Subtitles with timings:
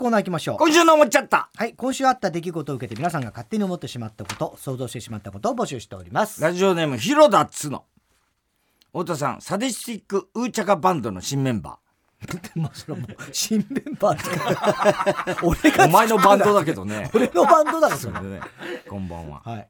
[0.00, 0.56] コーナー行きましょう。
[0.56, 1.50] 今週の思っちゃった。
[1.54, 6.40] はい今週あった出来事を受けて皆さんが勝手に思ってしまったこと想像してしまったことを募集しております。
[6.40, 7.84] ラジオネーム広田つの。
[8.92, 11.78] 太田さんサディスティックウーチャカバンドの新メンバ
[12.56, 17.10] まあそれはもう新メンバーとか 俺がーお前のバンドだけどね。
[17.14, 18.20] 俺のバンドだろそれ。
[18.22, 18.40] ね。
[18.88, 19.42] こんばんは。
[19.44, 19.68] はい。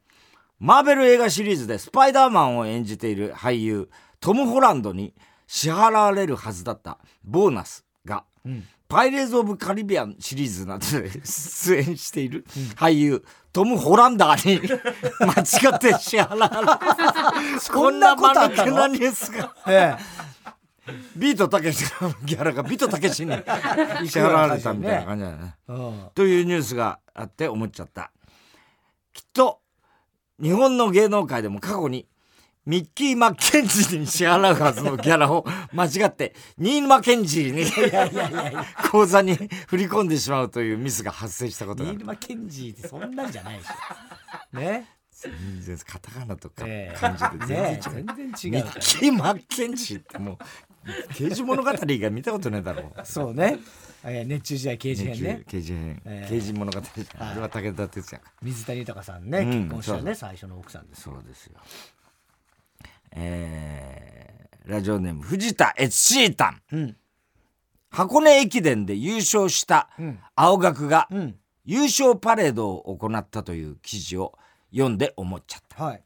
[0.61, 3.91] マーベル映画シリーズでスパイダーマンを演じている俳優
[4.21, 5.13] トム・ホランドに
[5.49, 12.45] 支払われるはずだったボーナスが、んパイレーズ・オブ・カリビアンシリーズなどで出演している
[12.75, 14.61] 俳優、トム・ホランダーに
[15.21, 19.55] 間違って支払われる こんな間抜けなニュースが。
[19.69, 19.97] え
[21.15, 23.31] ビートたけしのギャラがビートたけしに
[24.11, 25.55] 支払われたみたいな感じだよね。
[26.17, 28.11] というニュースがあって思っちゃった。
[29.13, 29.61] きっと
[30.43, 32.09] 日本の芸能界でも過去に
[32.71, 37.65] ミッキー・マッケンジーに支払うはずのギャラを間違ってニール・マッケンジーに
[38.89, 39.35] 口座に
[39.67, 44.87] 振り込んでしまうというミスが発生したことがニール・マッケンジーってそんなんじゃないでしょね？
[45.11, 48.65] 全然カタカナとかええ漢字で全然違う、ね全然違う。
[48.65, 50.39] ミッキー・マッケンジーってもう
[51.15, 52.83] 刑事物語が見たことねえだろ。
[52.83, 53.59] うそうね、
[54.05, 55.43] えー、熱中時代刑事編ね。
[55.49, 56.29] 刑事編、ええ。
[56.31, 56.81] 刑事物語
[57.19, 58.31] あれは武田鉄矢か。
[58.41, 61.55] 水谷豊さんね、うん結婚したね最初の奥さんですそうですよ。
[63.13, 66.63] えー、ラジオネーム藤田悦シータン。
[66.73, 66.97] うん。
[67.91, 70.19] 箱根駅伝で優勝したうん。
[70.37, 71.37] 青学がうん。
[71.65, 74.37] 優勝パレードを行ったという記事を
[74.73, 75.85] 読んで思っちゃった。
[75.85, 76.03] はい。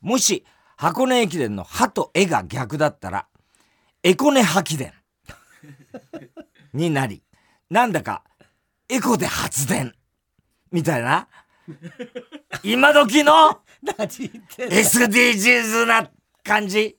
[0.00, 0.44] もし
[0.76, 3.26] 箱根駅伝の歯と絵が逆だったら、
[4.02, 4.92] エコネ吐き伝
[6.72, 7.22] になり、
[7.70, 8.24] なんだか
[8.88, 9.94] エコで発電。
[10.72, 11.28] みたいな、
[12.64, 16.10] 今時の SDGs な
[16.42, 16.96] 感じ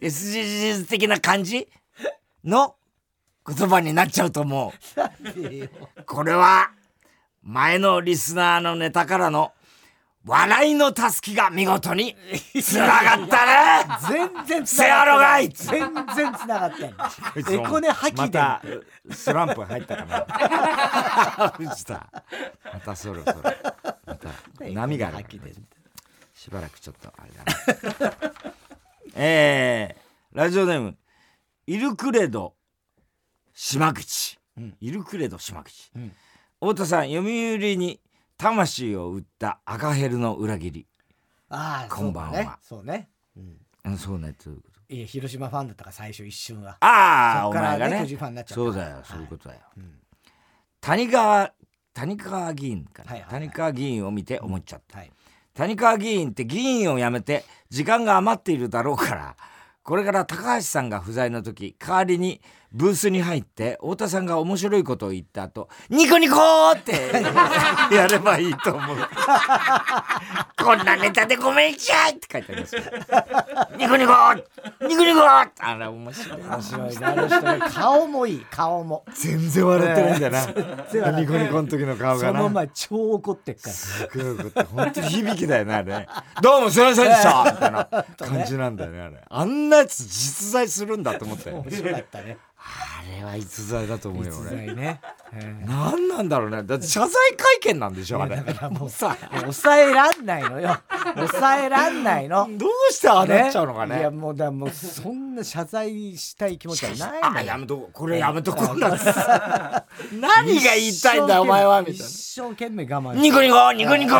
[0.00, 1.68] ？SDGs 的な感じ？
[2.44, 2.76] の
[3.46, 4.72] 言葉になっちゃうと思
[5.96, 6.04] う。
[6.04, 6.70] これは
[7.42, 9.52] 前のリスナーのネタからの
[10.26, 12.16] 笑いのたすきが見事に
[12.62, 13.84] つながったね。
[14.08, 15.50] 全然せやろがい。
[15.50, 16.96] 全然つながってんの。
[16.96, 17.04] こ
[17.40, 18.62] いつエコネ吐きでまた
[19.10, 20.26] スランプ入ったかな。
[21.56, 22.08] 藤田
[22.72, 23.36] またそろそろ。
[24.06, 24.30] また。
[24.70, 25.52] 波が吐きで
[26.44, 27.42] しばらくちょっとあれだ
[28.10, 28.34] な。
[29.16, 30.98] えー、ラジオネーム
[31.66, 32.54] イルクレド
[33.54, 34.76] 島口、うん。
[34.78, 36.12] イルクレド島口、うん。
[36.60, 37.98] 太田さん読売に
[38.36, 40.86] 魂を売った赤ヘルの裏切り。
[41.48, 42.58] ああこんばんは。
[42.60, 43.08] そうね。
[43.34, 43.40] そ
[43.86, 43.96] うん。
[43.96, 44.80] そうねということ。
[44.90, 46.76] うん、いや広島ファンだったから最初一瞬は。
[46.80, 48.00] ああね前がね。
[48.00, 48.54] 巨人ファンになっちゃった。
[48.56, 49.04] そうだよはい。
[49.06, 49.98] そういうことだよ、うん。
[50.82, 51.54] 谷川
[51.94, 53.40] 谷川議員かな、はいはいはい。
[53.40, 55.10] 谷川議員を見て思っちゃった、はい
[55.54, 59.36] 谷川議員って議員を辞めて時間が余っているだろうから。
[59.84, 62.40] これから高橋さんが不在の時代わりに
[62.74, 66.92] ブースに入って太田さんが面白いことを言った後ニコニコーって
[67.94, 68.96] やればいいと思う。
[70.58, 72.76] こんなネタでごめんちゃいって書いてあります
[73.78, 74.42] ニコニコー
[74.88, 77.42] ニコニコーあれ面白い面白いねあの人。
[77.42, 79.04] ね顔もいい顔も。
[79.14, 81.20] 全然笑ってないんだな、 全然笑ってない。
[81.20, 82.38] ニコニコの時の顔がな。
[82.38, 83.72] その前超怒ってっから。
[83.72, 85.92] すごいよかった本当に響きだよねあれ。
[85.98, 86.08] ね
[86.42, 87.52] どうもすいませんでした。
[87.52, 87.84] みたいな
[88.18, 89.24] 感じなんだよねあれ。
[89.28, 91.50] あんなやつ実在するんだと思って。
[91.50, 95.00] 面白かったねあれは逸材だと思うよ実俺在ね、
[95.34, 95.66] ええ。
[95.66, 96.62] 何なんだろうね。
[96.62, 98.36] だって謝罪会見なんでしょあれ。
[98.36, 100.76] だからもうさ抑えらんないのよ。
[101.14, 102.48] 抑えらんないの。
[102.52, 103.98] どうしてああなっちゃうのかね。
[103.98, 108.80] いやもうだもうそんな謝罪したい気持ちはないあやめとこれやめとこんて。
[108.80, 112.04] 何が言いたいんだよお前はみたいな。
[112.06, 114.14] 一生懸命我慢ニコニコニコニコ。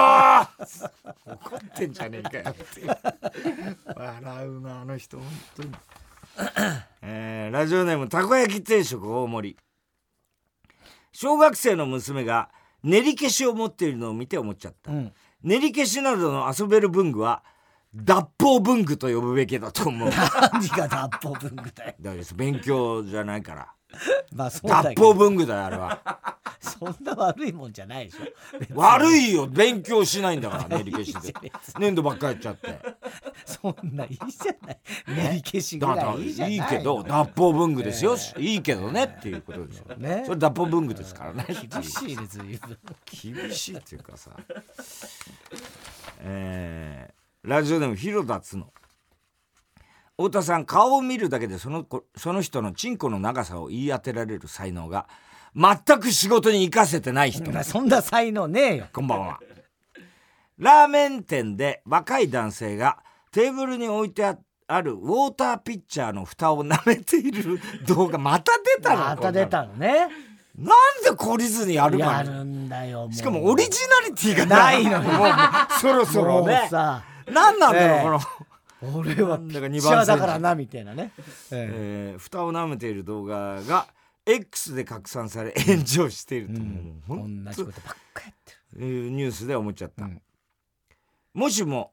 [1.26, 2.82] 怒ってんじゃねえかよって
[3.94, 5.70] 笑うなあの人本当に、
[7.02, 9.56] えーラジオネームたこ焼き定食大盛り。
[11.12, 12.50] 小学生の娘が
[12.82, 15.12] 練り消しを持っているのを見て思っちゃった、うん。
[15.42, 17.44] 練り消しなどの遊べる文具は
[17.94, 20.10] 脱法文具と呼ぶべきだと思う。
[20.52, 21.94] 何が脱法文具だよ。
[22.00, 23.72] だから勉強じゃないから
[24.34, 26.00] まあそうだ脱法文具だよあれは。
[26.60, 28.24] そんな悪いもんじゃないでしょ。
[28.74, 31.52] 悪いよ勉強しないんだから練り消しで。
[31.78, 32.78] 粘土ばっかりやっちゃって。
[33.44, 34.78] そんないいじゃない。
[35.06, 40.22] 練り消しぐだかららいいいじゃないいいけど脱法文具ですよ、いいけどねっていうことですよ、ね。
[40.24, 41.46] それ脱法文具ですからね。
[41.48, 42.78] 厳しいね随分
[43.44, 44.30] 厳しいっていうかさ。
[46.20, 48.72] えーラジオネーム広田つの
[50.16, 55.08] 太田さん顔を見るだけでその子その人のチンコの長さを言い当てられる才能が
[55.56, 57.50] 全く仕事に生かせてない人。
[57.64, 58.86] そんな才能ねえよ。
[58.92, 59.40] こんばんは。
[60.58, 62.98] ラーメン店で若い男性が
[63.32, 68.96] テーブルに置いてああるウォーターピッチャーの蓋を舐めている動画また出たの？
[68.96, 70.08] また出たのね。
[70.56, 73.70] なんで懲りずにやるかやるんだよしかもオリジ
[74.02, 75.00] ナリティがないのよ。
[75.80, 76.42] そろそろ。
[76.42, 78.02] もね何なんだろう、ええ。
[78.04, 78.20] この、
[78.94, 81.12] 俺はピッチだからなみたいなね、
[81.50, 83.86] ええー蓋を舐めている動画が
[84.26, 86.56] X で拡散され炎上していると、う
[87.06, 90.22] ほん同じことばっかやってえーニュースで思っちゃった、うん。
[91.34, 91.92] もしも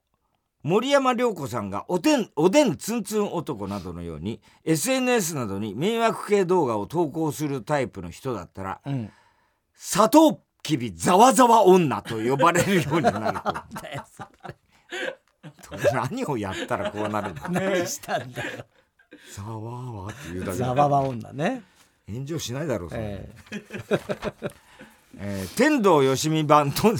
[0.64, 9.12] 森山良子さんがおでんおでんツンツン男などのように SNS などに迷惑系動画を投稿するタイプの人だったらる、うん、
[9.74, 13.56] 砂糖きびざわざわ女と呼ばれるようになると
[15.94, 18.66] 何をやったらこうなるんだ 何したんだよ。
[19.36, 21.64] ざわわって言うだけ女ね、
[22.12, 23.30] 炎上しないだろうそれ、え
[25.18, 25.46] え。
[25.48, 26.94] ー天童よしみ版と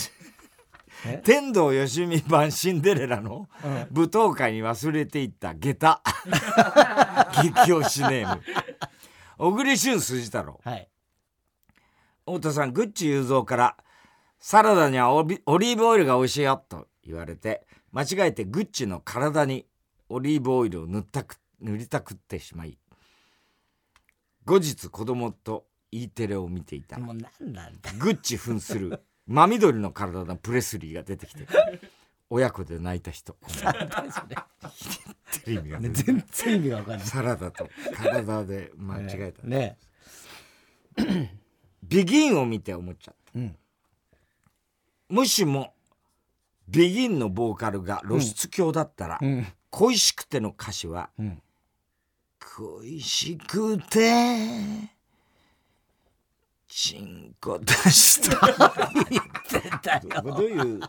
[1.06, 1.22] え？
[1.24, 3.72] 天童よしみ版シンデレラのうん。
[3.92, 6.02] 舞踏会に忘れていった下駄。
[7.42, 8.42] 激推しネーム。
[9.38, 10.62] 小栗旬筋太郎。
[10.66, 10.90] えはい。
[12.26, 13.78] 太田さんグッチ雄三から
[14.40, 19.66] サラダにはオリーブオイルが美味しいよと言われて間違えてグッチの体に
[20.10, 22.78] オリーブオイルを塗ったく塗りたくってしまい
[24.46, 26.98] 後日子供と E テレを見ていた。
[26.98, 27.92] もう何なんだ。
[28.00, 31.48] グッチ扮する 真緑の体のプレスリーが出てきて
[32.30, 33.38] 親子で泣いた人。
[35.44, 37.08] テレビがね出て全然意味が分かんない。
[37.08, 39.78] サラダと体で間違えた、ね。
[41.84, 43.40] ビギンを見て思っちゃった。
[43.40, 43.58] うん。
[45.10, 45.74] もしも
[46.72, 49.48] ビギンのボーカルが露出狂だったら、うん。
[49.70, 51.42] 恋しくての歌詞はうん。
[52.58, 54.90] 恋しくて
[56.68, 58.48] チンコ出した。
[59.82, 60.80] だ どどういう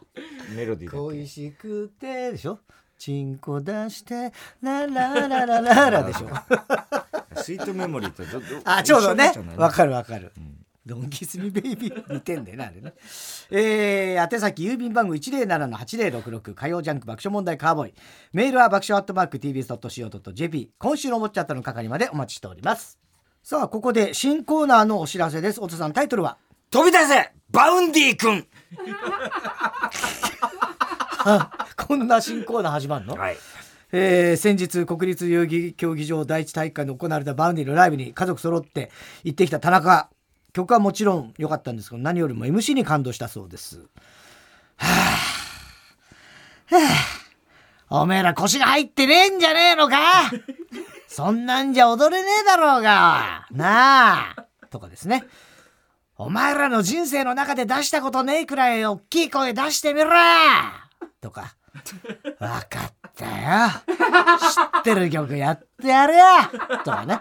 [0.55, 1.17] メロディーだっけ？
[1.17, 2.61] 恋しくてでしょ？
[2.99, 6.29] チンコ出してララララララでしょ？
[7.43, 9.33] スイートメモリーとどどあちょうどね。
[9.57, 10.33] わかるわかる、
[10.85, 12.05] ドンキスミベイビー。
[12.15, 12.93] 似てんだよなあれね。
[13.51, 17.95] えー、宛先郵便番号107-8066火曜ジャンク爆笑問題カーボーイ。
[18.33, 22.99] メールは爆笑アットマーク TBS.CO.JP 今週のおもっちゃったの係までお待ちしております。
[23.43, 25.61] さあここで新コーナーのお知らせです。
[25.61, 26.37] 太田さんタイトルは？
[26.71, 27.33] 飛び出せ!
[27.51, 28.47] バウンディ君!
[31.77, 33.37] こんな新コーナー始まるの、はい。
[33.93, 38.91] えー先日国立代々木競技場第一体育館で行われたバウンディのライブに家族揃って
[39.23, 40.09] 行ってきた田中
[40.53, 43.79] 曲はもちろん良かったんですけど何よりも MC に感動したそうです。
[43.79, 44.87] は
[46.71, 46.81] あ、は
[47.89, 49.97] あ、おめえら腰が入ってねえんじゃねえのか。
[51.09, 53.47] そんなんじゃ踊れねえだろうが。
[53.51, 54.47] なあ。
[54.71, 55.25] とかですね。
[56.17, 60.11] お前らの人生の中で出したことねえくらい大きい声出してみろ
[61.21, 61.55] とか。
[62.39, 63.71] わかったよ。
[64.39, 66.25] 知ってる曲やってやるよ。
[66.85, 67.21] とかね。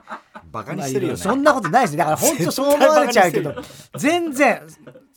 [0.51, 3.55] バカにしてるよね、そんなことないですだから本当そう思われちゃうけど。
[3.97, 4.61] 全然。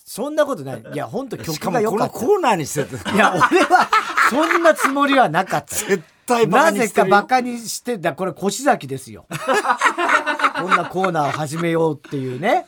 [0.07, 0.85] そんなことない。
[0.93, 2.15] いや本当し曲が良かった。
[2.15, 3.89] コーナーにしてていや俺は
[4.31, 5.75] そんなつもりはなかった。
[5.75, 7.11] 絶対バカなぜかにしてるよ。
[7.11, 9.27] バカにしてだこれ越崎ですよ。
[10.57, 12.67] こんなコーナーを始めようっていうね、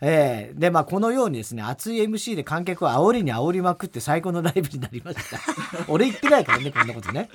[0.00, 0.54] ええ。
[0.54, 5.38] でまあこのようにですね熱い MC で観客を煽りに煽りまくって最高のライブになりました。
[5.88, 7.30] 俺言ってないからねこんなことね。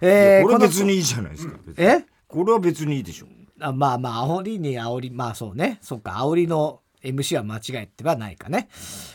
[0.00, 2.04] えーこれこの別にいいじゃないですかえ？
[2.26, 3.26] これは別にいいでしょ
[3.60, 5.78] あまあまあ煽りに煽りまあそうね。
[5.82, 8.68] そっか煽りの MC は間違えてはないかね、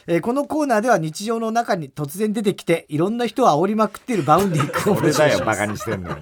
[0.07, 6.17] えーこのコーナーでは日常の中に突然出てきていろんな人を煽りまくっているバウンディ君を募俺だよバカにしてんのよ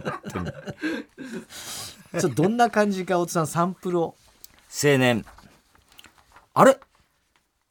[2.20, 4.16] ちょっとどんな感じか太田さんサンプルを。
[4.84, 5.26] 青年。
[6.54, 6.78] あれ？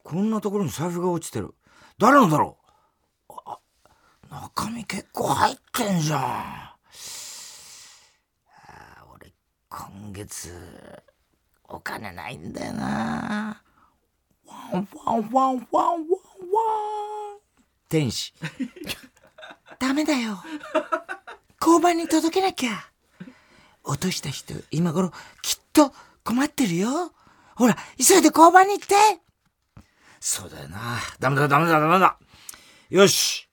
[0.03, 1.55] こんなところに財布が落ちてる。
[1.99, 2.57] 誰のだろ
[3.29, 3.35] う？
[3.45, 3.59] あ
[4.31, 9.33] 中身結構入ってんじゃんあー俺
[9.75, 10.51] 今月
[11.67, 13.63] お金ないんだよな。
[14.47, 16.07] ワンワンワンワンワンワン
[17.89, 18.35] 天使。
[19.79, 20.37] ダメだよ。
[21.59, 22.73] 交番に届けなきゃ。
[23.83, 25.11] 落とした人今頃
[25.41, 25.91] きっと
[26.23, 27.11] 困ってるよ。
[27.55, 28.95] ほら急いで交番に行って。
[30.21, 30.99] そうだよな。
[31.19, 32.19] ダメだダメだダメだ。
[32.91, 33.49] よし。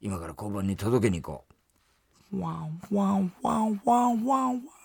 [0.00, 1.44] 今から交番に届けに行こ
[2.32, 2.40] う。
[2.40, 4.81] ワンワンワンワンワンワン。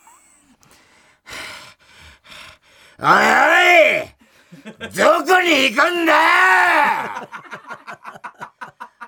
[3.00, 7.28] おいおいどこに行くんだ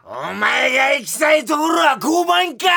[0.06, 2.68] お前が行きたいところは交番か。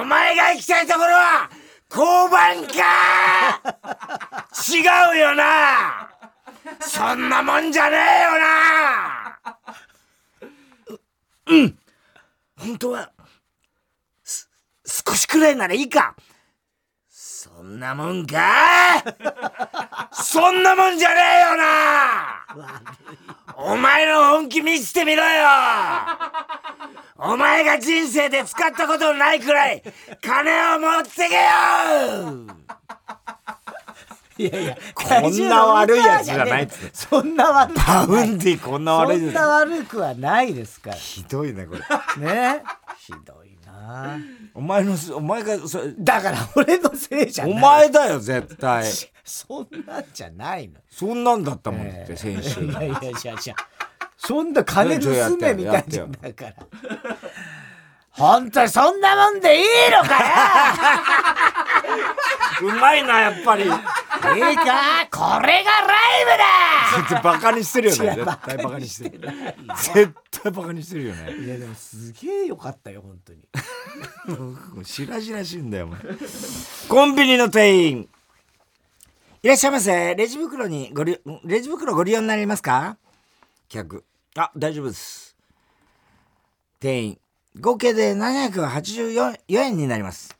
[0.00, 1.50] お前が行きたいところは
[1.90, 3.76] 交番か。
[4.68, 4.80] 違
[5.16, 6.10] うよな。
[6.80, 9.38] そんなもんじゃねえよな。
[11.46, 11.78] ううん。
[12.56, 13.12] 本当は
[14.22, 14.48] す
[14.84, 16.14] 少しくらいならいいか。
[17.42, 19.02] そんなもんか
[20.14, 22.46] そんなもんじゃねえよな！
[23.56, 25.48] お前の本気見せてみろよ！
[27.16, 29.82] お前が人生で使ったことのないくらい
[30.24, 32.46] 金を持ってけよ！
[34.38, 40.96] いやいやこんな悪いやつじゃないっつってそんな悪くバウンディこんな悪いそんな悪くはないですから。
[40.96, 41.80] ひどいねこれ。
[42.24, 42.62] ね。
[42.98, 43.41] ひどい
[43.82, 44.16] な。
[44.54, 47.52] お前のお前がそだから俺のせいじゃない。
[47.54, 48.84] お前だよ絶対。
[49.24, 50.80] そんなんじゃないの。
[50.90, 52.06] そんなんだったもんっえー。
[52.06, 52.60] て先週。
[52.64, 53.54] いやいやいやいや。
[54.16, 56.54] そんな金盗めみたいじゃんだから。
[58.10, 60.18] 本当にそんなもんでいいのか
[62.60, 63.66] うまいなやっぱり。
[63.66, 63.74] よ
[64.36, 65.08] いいか？
[65.10, 67.22] これがライブだ！
[67.22, 68.14] バカにしてるよね。
[68.14, 69.20] 絶対バカにしてる。
[69.94, 71.32] 絶対バカにしてるよね。
[71.36, 73.48] いやでもすげえよかったよ本当に。
[74.74, 76.00] もうしいんだよお前。
[76.88, 78.08] コンビニの店員。
[79.42, 80.14] いらっしゃいませ。
[80.14, 82.96] レジ袋にご利レジ袋ご利用になりますか？
[83.68, 84.04] 客。
[84.36, 85.36] あ大丈夫です。
[86.78, 87.18] 店員。
[87.60, 90.38] 合計で784円になります。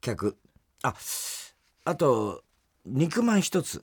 [0.00, 0.36] 客。
[0.82, 0.94] あ
[1.84, 2.42] あと
[2.84, 3.82] 肉まん一つ。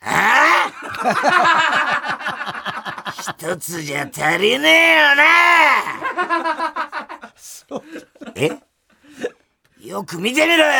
[0.00, 0.70] あ
[1.02, 5.24] あ一つじゃ足りねえよな！
[8.34, 8.58] え？
[9.80, 10.72] よく見てみろよ！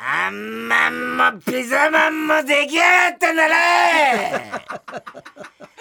[0.00, 4.52] あんまんもピザマンも出来上がったんだね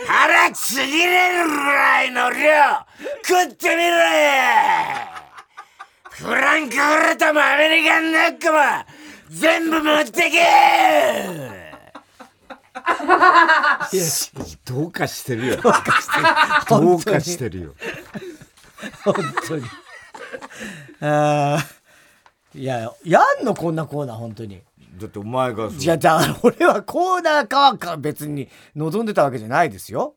[0.06, 2.38] 腹ちぎれるぐらいの量
[3.24, 3.90] 食ってみろよ
[6.18, 8.58] フランクフルトもアメリカンナックも
[9.30, 11.68] 全部持ってけ!
[14.66, 15.56] どうかしてるよ。
[15.58, 15.74] どう
[17.02, 17.62] かしてる。
[17.62, 17.76] よ。
[19.04, 19.16] 本
[19.48, 19.64] 当に。
[21.02, 24.62] あーいややんのこんなコーナー本当に。
[25.00, 25.78] だってお前がそう。
[25.78, 30.16] じゃあ俺はコーナーかはか別に望んでたわけじゃないですよ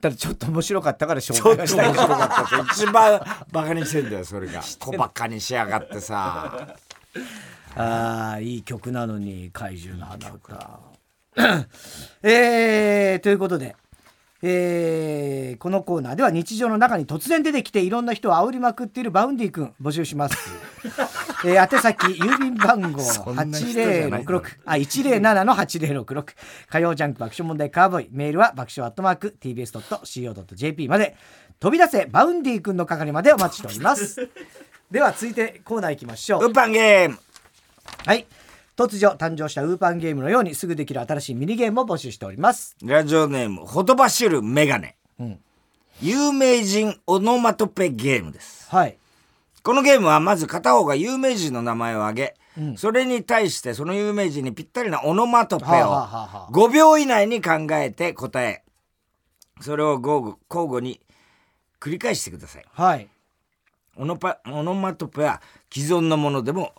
[0.00, 1.88] ただちょっと面白かったから紹ちょっと介がしたい。
[1.88, 2.62] 面白かった。
[2.62, 3.20] って一番
[3.52, 4.62] バカにしてんだよそれが。
[4.62, 6.76] 小バカにしやがってさ。
[7.74, 10.80] ああいい曲なのに怪獣の花歌。
[12.22, 13.76] えー、ということで、
[14.42, 20.36] えーこのコーナーでは日常の中に突然出てきていろんな人を煽りまくっているバウンディ君募集します、
[21.44, 24.24] えー宛先郵便番号そんな人じゃない。
[24.24, 26.24] だろ8066あ107の8066
[26.68, 28.08] 火曜ジャンク爆笑問題カーボーイ。
[28.12, 31.16] メールは爆笑アットマーク TBS.CO.JP まで
[31.58, 34.28] 飛び出せバウンディ君の係までお待ちしております。
[34.90, 36.44] では続いてコーナー行きましょう。
[36.44, 37.18] ウーパンゲーム。
[38.06, 38.24] はい。
[38.78, 42.76] 突如誕生したウーパンゲームのようにすぐできる新しいミニゲームを募集しております。
[42.84, 45.36] ラジオネームほとばしるメガネ、ん
[46.00, 48.96] 有名人オノマトペゲームですはい。
[49.64, 58.62] このゲームはまず片方が有名人の名前を挙げ、それに対してその有名人にぴったりなオノマトペをはあはあはあはあ5秒以内に考えて答え
[59.60, 61.00] それを交互交互に
[61.80, 63.08] 繰り返してくださいはい。
[63.96, 66.72] オノパオノマトペは既存のものでも、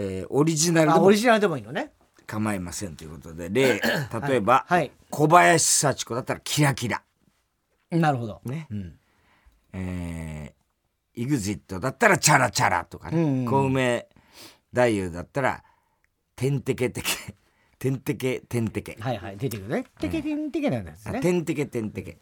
[0.00, 1.92] えーオリジナルであ、オもリジナルでもいいのね。
[2.26, 3.80] 構いませんということで例
[4.28, 4.92] 例えば、はい。
[5.10, 7.02] 小林幸子だったらキラキラ
[7.90, 8.40] なるほど。
[8.44, 8.98] ねうん。
[9.72, 14.06] えー、EXIT だったらチャラチャラとかね、うんうん小梅
[14.70, 15.64] 太夫だったら
[16.36, 17.08] てんてけてけ
[17.78, 19.36] てんてけてんてけはいはい。
[19.36, 19.84] 出てくるね。
[19.98, 21.18] てけてんてけなんですね。
[21.18, 22.18] あてんてけてんてけ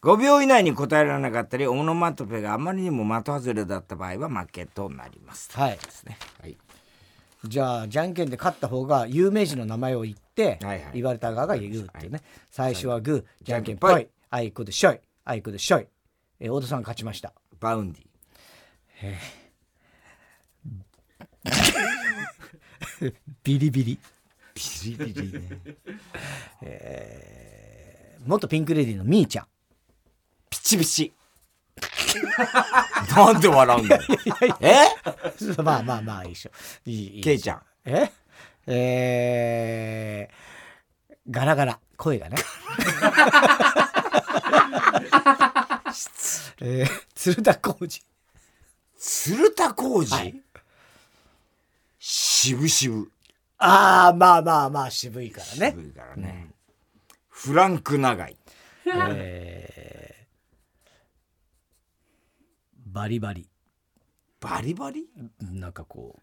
[0.00, 5.78] 5秒以内に答えられなかったりオノマトペがあまりにも的外れだった場合は負けとなりますはい。
[5.78, 6.56] ですねはい
[7.44, 12.20] じゃあ、じゃんけんで勝った方が有名人の名前を言って、はいはい言われた側が言うっていうね。
[12.50, 14.08] 最初はグー、じゃんけんぽい。
[14.30, 15.00] あいこでしょい。
[15.24, 15.86] あいこでしょい。
[16.40, 17.32] えー、大田さん勝ちました。
[17.60, 18.08] バウンディ
[23.44, 23.98] ビリビリ。
[24.54, 25.48] ビリビリね
[28.26, 29.46] 元ピンクレディーのみーちゃん。
[30.50, 31.12] ピチピチ
[33.16, 34.02] なんで笑うんだよ。
[34.60, 34.76] え？
[35.62, 36.50] まあまあまあ一緒。
[36.86, 37.62] いいいいケイちゃん。
[37.84, 38.10] え？
[38.66, 41.80] えー、ガラガラ。
[41.96, 42.36] 声がね。
[46.60, 48.02] えー、鶴田浩二。
[48.98, 50.42] 鶴田浩二、はい。
[51.98, 53.06] 渋々。
[53.58, 55.70] ああまあまあまあ渋いからね。
[55.70, 56.50] 渋いからね、
[57.28, 58.36] フランク長井。
[58.86, 63.48] えー、バリバリ。
[64.40, 65.06] バリバリ？
[65.40, 66.18] なんかこ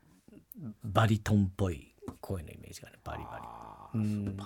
[0.62, 3.40] うバリトンっぽい声のイメージがねバリバ
[3.94, 4.00] リ。
[4.00, 4.38] うん。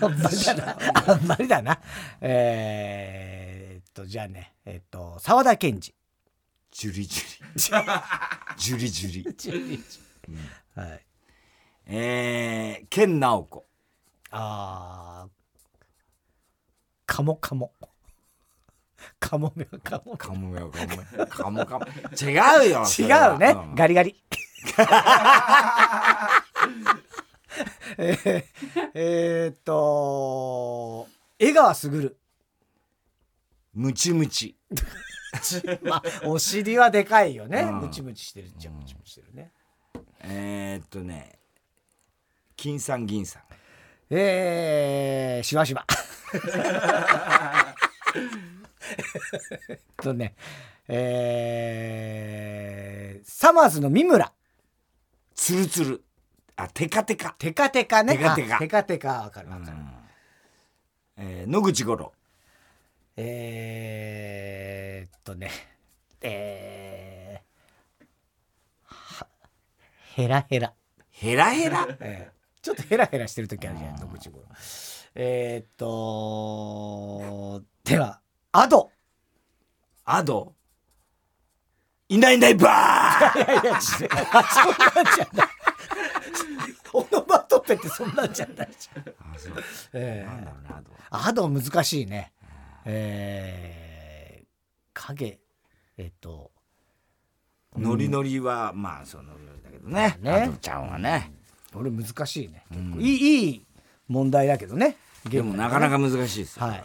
[0.00, 0.78] あんまりだな。
[1.12, 1.78] あんまりだな。
[2.22, 5.94] えー、っとじゃあねえっと沢田研二。
[6.70, 7.60] ジュリジュリ。
[8.56, 9.34] ジュリジュリ。
[9.36, 9.84] ジュリ
[10.74, 11.06] はい。
[11.84, 13.66] えー、健直子
[14.30, 15.30] あー
[17.04, 17.74] カモカモ
[19.20, 21.86] カモメはカモカモメカモメカモカモ。
[22.20, 23.74] 違うよそ違うね、ん。
[23.74, 24.16] ガリガリ。
[27.96, 28.44] えー、
[28.94, 32.16] えーっと江川卓。
[33.74, 34.56] ムチムチ。
[35.82, 37.80] まあお尻はでかいよね、うん。
[37.80, 39.52] ムチムチしてるっちゃムチムチしてるね、
[40.20, 41.38] えー、っとね
[42.56, 43.42] 金さん銀さん。
[44.10, 45.86] えー、しばしば
[50.02, 50.34] とね
[50.88, 54.32] えー、サマーズの三村。
[55.34, 56.04] ツルツル。
[56.56, 57.34] あテカテカ。
[57.38, 58.16] テカテカね。
[58.16, 58.56] テカテカ。
[58.56, 59.08] あテカテカ。
[59.08, 59.76] わかるわかる、
[61.18, 62.12] えー野口五郎。
[63.16, 65.50] えー、っとね。
[66.22, 68.04] えー、
[68.86, 69.26] は
[70.14, 70.72] ヘラヘラ、
[71.10, 71.86] ヘラヘラ。
[72.00, 74.44] えーちょっとヘラヘラしてる時あるじゃん野口五郎。
[75.14, 75.86] えー、っと
[78.60, 78.90] アド
[80.04, 80.54] アド
[82.08, 85.48] いないいないばーいやいやそんなんじゃない
[86.92, 89.52] オノマトペってそんなんじゃないじゃん、あそう。
[89.92, 90.68] えなんだろうね
[91.10, 92.32] アドー、アド難しいね。
[92.84, 94.46] えー、
[94.94, 95.38] 影。
[95.98, 96.50] えっと。
[97.76, 100.18] ノリノリはまあそのノリノリだけどね。
[100.20, 100.30] ね。
[100.30, 101.32] アドちゃんはね。
[101.74, 102.64] 俺難しいね。
[102.70, 103.00] 結構。
[103.00, 103.66] いいいい
[104.08, 104.96] 問題だけどね。
[105.28, 106.82] でもなかなかか難しいですよ、はい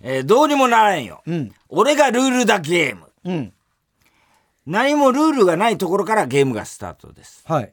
[0.00, 1.52] えーどうにもならんよ、うん。
[1.68, 3.12] 俺がルールだゲーム。
[3.24, 3.52] うん。
[4.66, 7.44] 何もルールがないところからゲームがスタートです。
[7.46, 7.72] はい。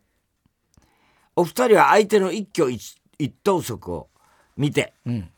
[1.35, 4.09] お二人は相手の一挙一一投足を
[4.57, 5.29] 見てうん。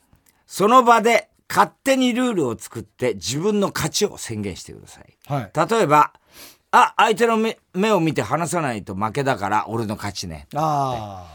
[0.45, 5.13] その場で勝手にルールを作って自分の勝ちを宣言してください。
[5.27, 5.51] はい。
[5.69, 6.13] 例えば
[6.71, 10.47] あ相手の目目を見て離さないと負けだから俺の勝ちね。
[10.55, 11.25] あ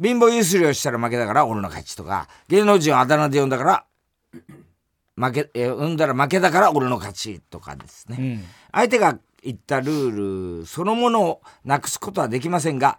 [0.00, 3.84] 貧乏ゆすりをしたら負けだから俺の勝ちとか芸能人をあだ名で呼んだから
[5.22, 8.44] 負けえ呼んだら負けだから俺の勝ちとかですね、あうん。
[8.72, 12.98] 相手が言ったルールそのものをなくすことはできませんが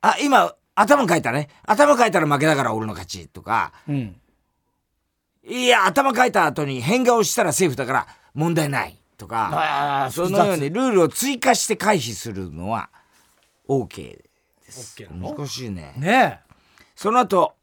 [0.00, 1.48] あ今頭書いたね。
[1.64, 3.72] 頭書いたら負けだから俺の勝ちとか。
[3.88, 4.20] うん。
[5.48, 10.08] いや頭書いた後に変顔したらセーフだから問題ないとか。
[10.12, 12.90] そのようにルールを追加して回避するのは
[13.68, 14.24] OK で
[14.68, 15.02] す。
[15.02, 15.94] OK 難しいね。
[15.96, 16.40] ね
[16.94, 17.54] その後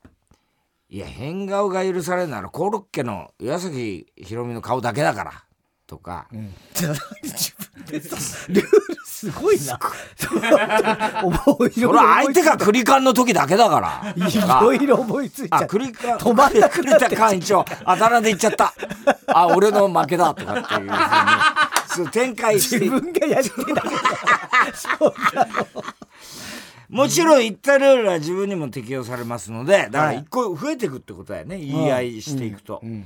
[0.93, 5.43] いや変顔が許されるならコロッケの岩崎宏美の顔だけだから
[5.87, 6.27] とか。
[6.31, 6.53] え、うん、
[7.23, 8.71] 自分でさルール
[9.03, 9.79] すごいな。
[11.25, 14.13] 思いそれは相手がクリカンの時だけだから。
[14.15, 16.17] いろいろ思いついちゃあっクリカン。
[16.19, 18.71] 止まって栗田寛一をあだ名で言っちゃった
[19.29, 20.89] あ俺の負けだとかっていうふうに。
[21.89, 22.77] そう展開して。
[22.77, 24.01] 自分がやりてえだけだ
[24.77, 25.83] そうだろ
[26.93, 30.19] もちろん言ったルールは自分にも適用されますのでだからはい。
[30.19, 33.05] 一個増えていくってことだよね、言い合いしていくと、うん。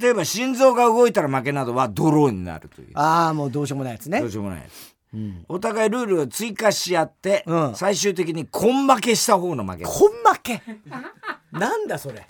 [0.00, 2.90] 例えば心臓が動いたら負けなどはドローになるという。
[2.94, 4.20] ああもうどうしようもないやつね。
[4.20, 4.94] どうしようもないやつ。
[5.14, 5.44] うん。
[5.48, 7.74] お互いルールを追加し合って、うん。
[7.74, 9.84] 最終的に根負けした方の負け。
[9.84, 10.62] こん負け？
[11.50, 12.26] なんだそれ。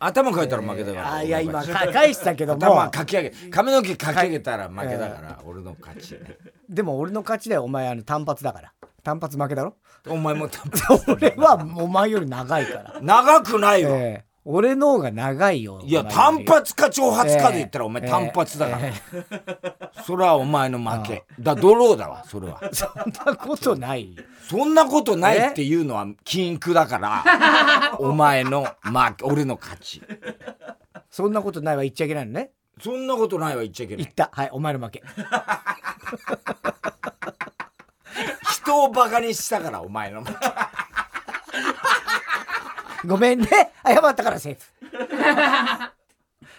[0.00, 2.64] 頭かいたら負けだから、あいや今返したけども。
[2.64, 6.36] 頭かき上げ髪の毛かき上げたら負けだから、俺の勝ちね。
[6.68, 8.72] でも俺の勝ちだよお前あの単発だから
[9.08, 9.74] 単発負けだろ？
[10.06, 10.62] お前も単
[11.08, 14.24] 俺はお前より長いから、長くないわ、ええ。
[14.44, 18.08] 俺の方が長いよいや単発か長髪かで言ったらお前ええ。
[18.10, 18.92] 単発だから、え
[20.04, 21.24] それはお前の負け。
[21.40, 22.60] だドローだわそれは。
[22.72, 22.90] そん
[23.26, 24.14] なことない。
[24.14, 30.02] よそんなことないっていうのは禁句だから お前の負け俺の勝ち。
[31.10, 32.50] そんなことないは言っちゃいけないのね。
[32.82, 34.04] そんなことないは言っちゃいけない。
[34.04, 34.28] 言った。
[34.32, 35.02] はいお前の負け
[38.68, 40.22] 人をバカにしたからお前の。
[43.06, 43.48] ごめんね。
[43.82, 44.60] 謝ったからセーフ。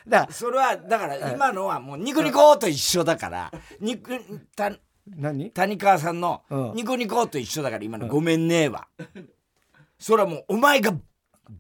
[0.08, 4.14] だからそれはだから今のはもうニコニコと一緒だからニコ
[4.56, 4.72] た
[5.06, 5.52] 何？
[5.52, 6.74] 谷川さんのうん。
[6.74, 8.88] ニコニコと一緒だから今の「ごめんね」は。
[10.00, 10.94] それはもうお前が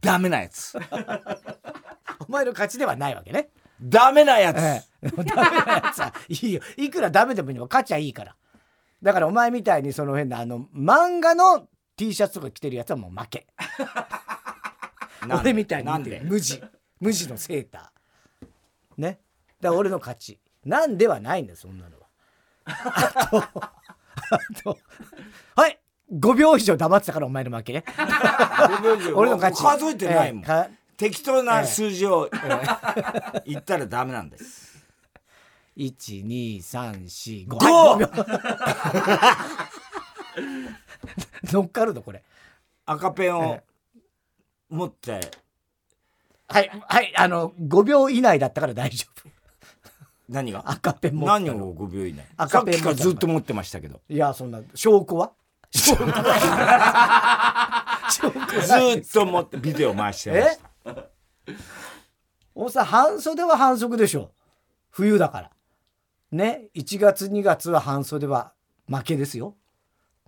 [0.01, 0.75] ダメなやつ。
[2.27, 3.49] お前の勝ちではないわけね。
[3.81, 6.61] ダメなやつ、ええ、 ダメなやつはいいよ。
[6.75, 8.35] いくらダメでもいいの勝ちゃいいから
[9.01, 13.47] だからお前みたいにその変なあの漫画の T シャツとか着てるやつはもう負け。
[15.41, 16.21] 俺みたいになんで？
[16.23, 16.61] 無地。
[16.99, 19.01] 無地のセーター。
[19.01, 19.19] ね？
[19.61, 20.39] だから俺の勝ち。
[20.65, 22.07] なんではないんだよそんなのは。
[22.65, 24.77] あとあと
[25.55, 25.79] はい
[26.13, 27.73] ！5秒以上黙ってたからお前の負け。
[27.73, 27.83] ね
[29.15, 29.63] 俺の勝ち。
[29.63, 30.47] 数えてないもん、ええ。
[30.47, 32.29] か適当な数字を
[33.45, 34.68] 言ったらダメなんです
[35.79, 37.57] 1234 5
[38.05, 38.09] 5
[41.51, 42.21] 乗っかるのこれ。
[42.85, 43.63] 赤ペンをえ
[44.69, 45.21] 持って。
[46.49, 49.29] はいはいあの5秒以内だったから大丈夫。
[50.27, 50.69] 何が？
[50.69, 51.69] 赤ペン持何の。
[51.69, 52.25] を5秒以内？
[52.35, 54.01] 赤ペンさっきからずっと持ってましたけど。
[54.09, 55.31] いやそんな証拠は？
[55.71, 56.05] 証拠。
[58.11, 60.59] ずっと持ってビデオ回してまし
[60.93, 61.05] た。
[62.55, 64.31] おさ半袖は反則でしょ。
[64.89, 65.51] 冬だから
[66.31, 68.53] ね1月2月は半袖は
[68.87, 69.55] 負けですよ。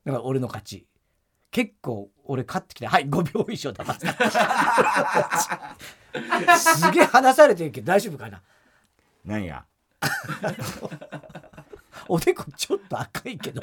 [0.05, 0.87] だから俺の勝ち。
[1.51, 3.83] 結構俺勝ってきてはい5秒以上だ
[6.57, 8.41] すげえ離されてるけど大丈夫かな？
[9.25, 9.65] 何が
[12.07, 13.61] おでこちょっと赤いけど。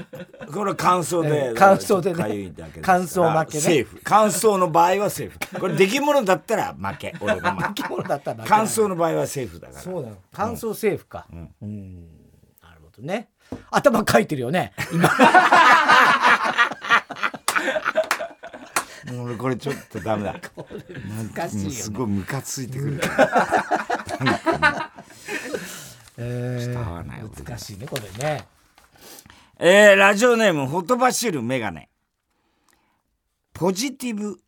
[0.52, 3.62] これは乾燥えでえ乾燥でね乾燥負けね。
[3.62, 4.00] セーフ。
[4.04, 5.38] 乾燥の場合はセーフ。
[5.60, 7.14] これ出来物だったら負け。
[7.20, 7.82] 俺の負け。
[7.82, 9.80] 生き物だったら負け乾燥の場合はセーフだから。
[9.80, 11.26] そうなの乾燥セーフか。
[11.32, 11.62] うん。
[11.62, 11.72] なる
[12.98, 13.28] ほどね。
[13.70, 14.72] 頭かいてるよね。
[14.92, 15.08] 今。
[19.22, 20.34] 俺これちょっとダメだ。
[21.34, 23.00] 難しいよすごいムカついてくる。
[26.18, 26.78] えー
[27.46, 28.46] 難しいねこれね。
[29.58, 31.88] えー、ラジオネームほとばしるメガネ。
[33.54, 34.38] ポジティブ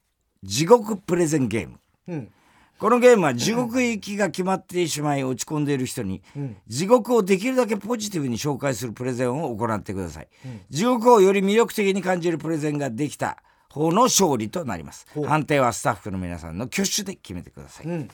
[0.43, 1.81] 地獄プレゼンゲーム。
[2.09, 2.33] うん
[2.81, 6.23] このゲームは地獄行きが決まってしまい落ち込んでいる人に
[6.67, 10.29] 地獄をできるだけポジティブに紹介するプレゼンを行ってください、
[10.71, 15.07] 地獄をより魅力的に感じるプレゼンができた方の勝利となります。
[15.27, 18.09] 判定はスタッフの皆さんの挙手で決めてください、うん。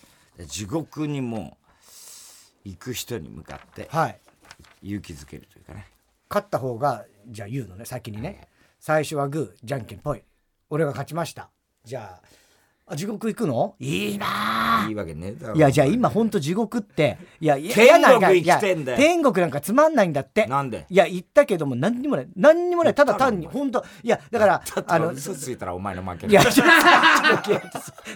[0.48, 1.57] 地獄にも
[2.64, 4.18] う行く人に向かってはい。
[4.83, 5.87] 勇気づけるというかね。
[6.29, 8.48] 勝った方がじゃあ言うのね先にね。
[8.81, 10.24] 最初はグーじゃんけんぽい。
[10.70, 11.50] 俺が勝ちました。
[11.85, 12.26] じゃあ
[12.88, 13.75] あ地獄行くの？
[13.81, 14.87] いいなあ。
[14.88, 15.35] いいわけね。
[15.57, 17.18] いやじゃあ今ほんと地獄って。
[17.40, 18.99] いやいや天国行きてんだよ。
[18.99, 20.46] いや天国なんかつまんないんだって。
[20.46, 20.87] なんで？
[20.88, 22.29] いや言ったけども何にもない。
[22.37, 22.94] 何にもない。
[22.94, 27.70] ただ単に言ったの本当いやだから あの嘘ついたらお前の負けいや、さっきのゲーム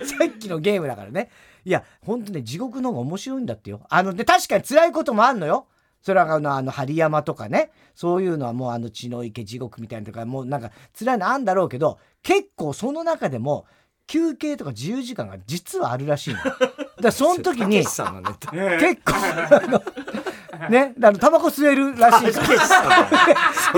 [0.06, 1.30] さっきのゲームだからね。
[1.64, 3.80] いや、ほんとね、地獄の方が面白いんだってよ。
[3.90, 5.66] あの、で、確かに辛いこともあんのよ。
[6.00, 7.70] それはあの、あの、針山とかね。
[7.94, 13.66] そういうのはもうあの、血の池地獄みたいなとか、もうなんか辛いのあんだろうけど、結構その中でも、
[14.10, 16.40] 休憩とか自由時間が実はあるらしいの。
[17.00, 18.10] だその時に、結構、
[20.68, 22.26] ね、あの、タバコ吸えるらしい。
[22.26, 22.32] で、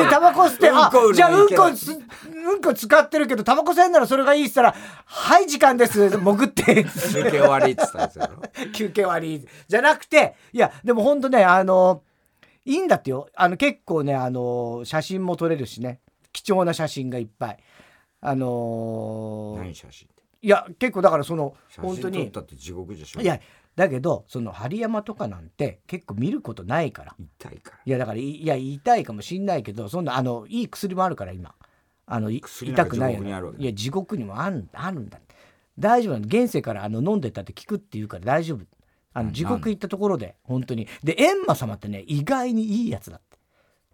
[0.09, 8.29] タバコ吸って、あじゃあうんこす、うんこ使ってるけど、タバコ吸えんならそれがいいっつったら、はい、時間です、潜って、休憩終わりっつったんですよ
[8.73, 9.47] 休憩終わり。
[9.69, 12.03] じゃなくて、いや、でもほんとね、あの、
[12.65, 13.29] いいんだってよ。
[13.37, 16.01] あの、結構ね、あの、写真も撮れるしね。
[16.33, 17.59] 貴重な写真がいっぱい。
[18.25, 20.12] あのー何写真？
[20.43, 22.19] いや、結構だからその、写本当に。
[22.19, 23.21] 真撮っ、たって地獄でしょ。
[23.21, 23.41] いや、
[23.77, 27.15] だけど、その、針山とかなんて結構見ることないから。
[27.19, 27.79] 痛いから。
[27.85, 31.55] いやだからいいや痛いかもしんないけどそんなあのいい薬もあるから今。
[32.05, 33.15] あの痛くない
[33.59, 35.19] いや地獄にもあんあるんだ。
[35.79, 38.65] 大丈夫なの現世からあの飲んでったって効くって言うから大丈夫。
[39.15, 40.89] あの地獄行ったところで本当に。
[41.03, 43.39] で閻魔様ってね意外にいいやつだって。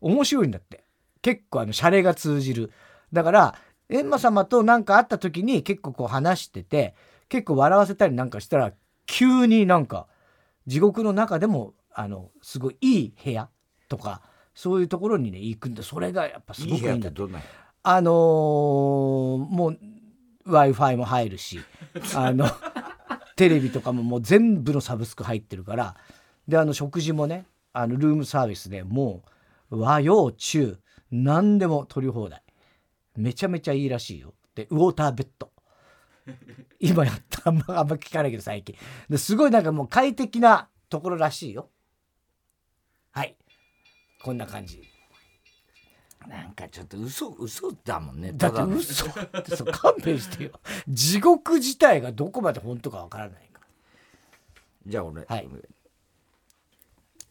[0.00, 0.82] 面白いんだって。
[1.22, 2.72] 結構あのシャレが通じる。
[3.12, 3.54] だから
[3.90, 6.94] 閻魔様と何かあった時に結構こう話してて
[7.28, 8.72] 結構笑わせたりなんかしたら
[9.06, 10.06] 急になんか
[10.66, 13.48] 地獄の中でもあのすごいいい部屋
[13.88, 14.22] とか
[14.54, 16.88] そういうところにね行くんでそれがやっぱすごくいいんだ。
[16.90, 17.40] って屋ってどんな
[17.82, 19.78] あのーもう
[20.44, 21.60] w i f i も入るし
[22.14, 22.48] あの
[23.36, 25.96] テレビとかももう全部のサブスク入ってるから
[26.46, 29.22] であの食事もねあのルームサービスでも
[29.70, 30.78] う和洋中
[31.10, 32.42] 何でも取り放題
[33.18, 34.34] めちゃめちゃいいらしいよ。
[34.54, 35.50] でウォーターベッド。
[36.78, 37.42] 今やった。
[37.50, 38.76] あんまあんま聞かないけど最近。
[39.08, 41.68] ですごいなんかもう快適なところらしいよ。
[43.10, 43.36] はい。
[44.22, 44.82] こんな感じ。
[46.28, 48.32] なんかちょっと嘘嘘だもんね。
[48.32, 48.50] だ。
[48.50, 49.06] って嘘。
[49.08, 50.60] ってそう勘弁してよ。
[50.88, 53.62] 地獄自体がどこまで本当かわからないか
[54.86, 55.48] じゃあ俺、はい。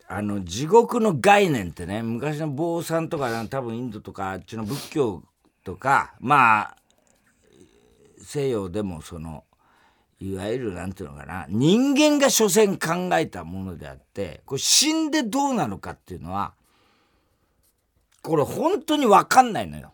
[0.10, 5.24] あの地獄の概念ってね昔の坊さんとか多分インドとかあっちの仏教
[5.68, 6.76] とかまあ
[8.20, 9.44] 西洋でもその
[10.22, 16.54] いわゆるなんていうのかな人間が所詮考えたものであってこれ死んでどうなのかっていうのは
[18.22, 19.92] これ本当に分かんないのよ。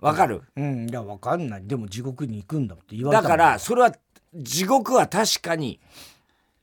[0.00, 1.66] わかる、うんいやわかんない。
[1.66, 3.92] でも地獄に行くんだって言われただからそれは
[4.34, 5.78] 地獄は確かに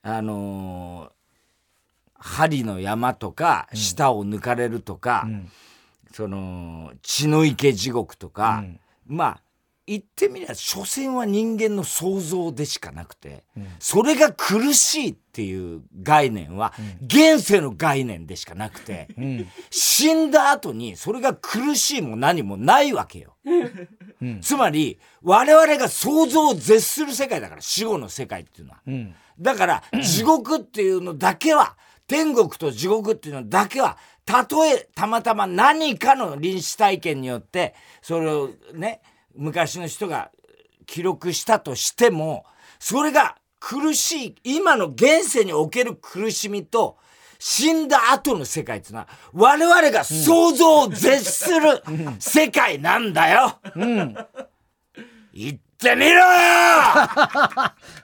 [0.04, 1.12] あのー
[2.18, 5.50] 針の山とか舌を抜かれるとか、ん
[6.15, 8.80] その血の池地獄とか、うん。
[9.06, 9.41] まあ
[9.86, 13.43] 言ってみれば所詮は人間の想像でしかなくて、
[13.80, 16.73] それが苦しいっていう概念は
[17.06, 19.10] 現世の概念でしかなくて、
[19.69, 23.36] 死んだ後にそれが苦しいも何もないわけよ。
[24.41, 28.80] つまり我々が想像を絶する世界だから死後の世界っていうのは。
[29.38, 31.75] だから地獄っていうのだけは
[32.08, 39.01] 天国と地獄っていうのだけはたとえたまたま何かの臨死体験によってそれをね
[39.35, 40.31] 昔の人が
[40.85, 42.45] 記録したとしても
[42.79, 46.97] それが苦しい今の現世における苦しみと
[47.39, 51.83] 死んだ後の世界っていうのは我々が想像を絶する
[52.19, 54.17] 世界なんだよ、うん、
[55.33, 56.23] 言ってみろよ！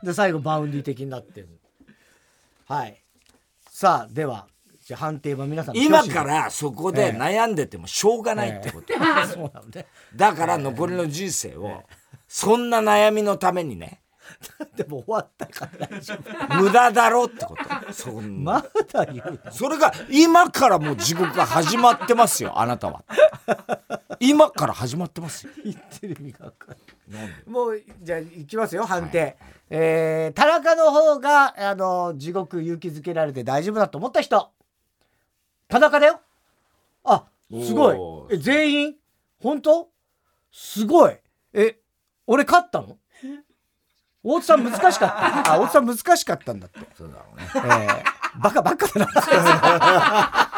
[0.04, 1.48] で最後バウンディ的になってる
[2.68, 3.02] はい。
[3.70, 4.48] さあでは。
[4.86, 11.84] じゃ判定は皆さん今からそこで悩んでてもしょうがないってこと、えー、 そうなんね、だから残りの人生を
[12.28, 14.02] そんな悩みのためにね。
[14.78, 16.62] でも終わったから大丈夫。
[16.62, 17.94] 無駄だろってこと。
[17.94, 18.64] そんま
[18.94, 23.04] だ言うそれが今からもう地獄が始まってますよあなたは。
[24.22, 25.52] 今から始まってますよ。
[25.66, 26.78] 言ってる意味が分かる
[27.46, 29.38] もうじゃあいきますよ判定、はい、
[29.72, 34.50] えー、田中の方があの地獄勇気づけられて大丈夫だと思った人
[35.72, 36.20] 田中だよ。
[37.06, 38.36] あすごい。
[38.36, 38.96] え全員？
[39.42, 39.88] 本当？
[40.52, 41.16] すごい。
[41.54, 41.78] え
[42.28, 42.98] 俺勝ったの？
[44.22, 45.48] 大津さん難しかった。
[45.56, 46.80] あ大津さん難しかったんだって。
[46.96, 49.12] そうだろうね、えー、バカバカだな。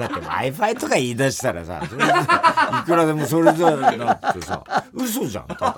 [0.00, 4.64] だって w i f i とか言い出したらさ いくらでもそれじゃなくてさ
[4.94, 5.76] 嘘じゃんただ。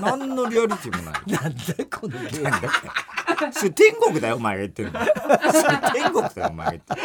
[0.00, 1.22] 何のリアリティもない。
[1.26, 5.00] なんだこのゲーム それ天国だよお前が言ってるの。
[5.52, 7.00] それ天国だよお前が言ってる。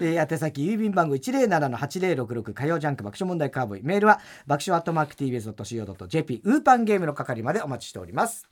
[0.14, 3.82] えー、宛先郵便番号107-8066火曜ジャンク爆笑問題カーボーイ。
[3.82, 8.51] メールは爆笑アットマーク TBS.CO.JP ウーパンゲームの係までお待ちしております。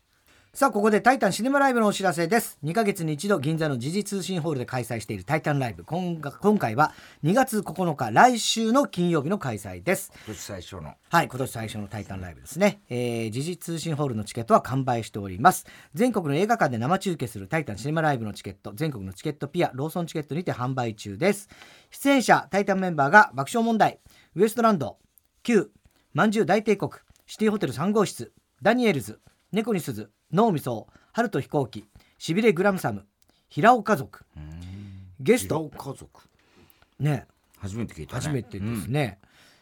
[0.53, 2.59] さあここでタイタンシネマライブのお知らせです。
[2.65, 5.85] 2ヶ月に一度銀座の時事通信ホールで開催しているタイタンライブ。
[5.85, 6.19] 今
[6.59, 10.11] 回は2月9日来週の金曜日の開催です。
[10.27, 10.95] 今年最初の。
[11.09, 15.67] はい今年最初のタイタンライブですね、えー、時事通信ホールのチケットは完売しております。
[15.95, 18.73] 全国の映画館で生中継するタイタンシネマライブのチケット。
[18.75, 21.49] 全国のチケットピアローソンチケットにて販売中です。
[21.91, 24.01] 出演者タイタンメンバーが爆笑問題
[24.35, 24.99] ウエストランド
[25.45, 25.71] Q
[26.13, 26.91] まんじゅう大帝国
[27.27, 28.33] シティホテル3号室
[28.63, 29.21] ダニエルズ
[29.53, 31.85] 猫に鈴脳みそ春と飛行機
[32.19, 33.07] しびれグラムサム
[33.49, 34.25] 平尾家族。
[35.19, 35.71] ゲスト。
[35.77, 36.09] 家族。
[37.01, 37.27] ね。
[37.59, 39.19] 初めて聞いた、ね、初めてですね、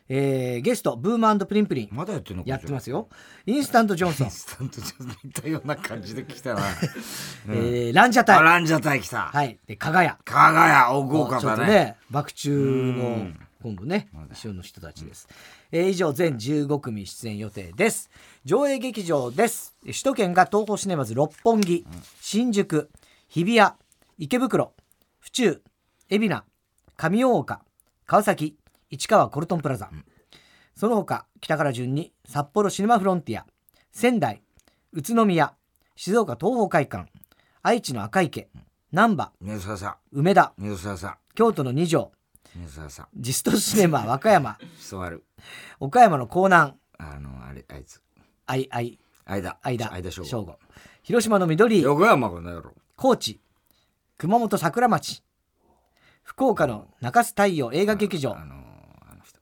[0.09, 1.89] うん、えー、ゲストブームプリンプリン。
[1.91, 3.09] まだやってるのやってますよ。
[3.47, 4.27] インスタントジョンソン。
[4.27, 6.63] インスタントジョンソン似たような感じで来たな、
[7.49, 8.43] うん、えー、ランジャタイ。
[8.43, 9.23] ランジャタイ来た。
[9.23, 9.59] はい。
[9.67, 11.67] で加賀屋加賀屋お豪華だね。
[11.67, 15.29] ね爆中の今度ね一緒の人たちです、
[15.73, 18.11] えー、以上全15組出演予定です。
[18.45, 19.77] 上映劇場です。
[19.83, 21.85] 首都圏が東宝シネマズ六本木、
[22.21, 22.91] 新宿
[23.29, 23.73] 日比谷
[24.19, 24.75] 池袋
[25.19, 25.63] 府中
[26.11, 26.45] 海老名
[26.97, 27.63] 上大岡
[28.07, 28.57] 川崎
[28.91, 30.05] 市川コルトンプラザ、うん、
[30.75, 33.47] その他北から順に札幌シネマフロンティア
[33.93, 34.43] 仙台
[34.93, 35.55] 宇都宮
[35.97, 37.11] 静岡東宝会館
[37.63, 38.49] 愛知の赤池
[38.93, 39.33] 難波
[40.13, 40.55] 梅田
[41.35, 42.13] 京都の二条
[43.17, 44.59] ジストシネマ 和歌山。
[45.81, 46.75] 岡山の江南。
[46.99, 48.03] あのあれあいつ。
[48.47, 48.99] あいあい。
[49.25, 49.59] 間。
[49.63, 49.93] 間。
[49.93, 50.59] 間正午。
[51.03, 51.83] 広島の緑。
[51.83, 52.75] 横山この野郎。
[52.97, 53.41] 高知。
[54.17, 55.23] 熊本桜町。
[56.23, 58.37] 福岡の中洲太陽映画劇場。
[58.37, 58.55] あの
[59.11, 59.41] あの人。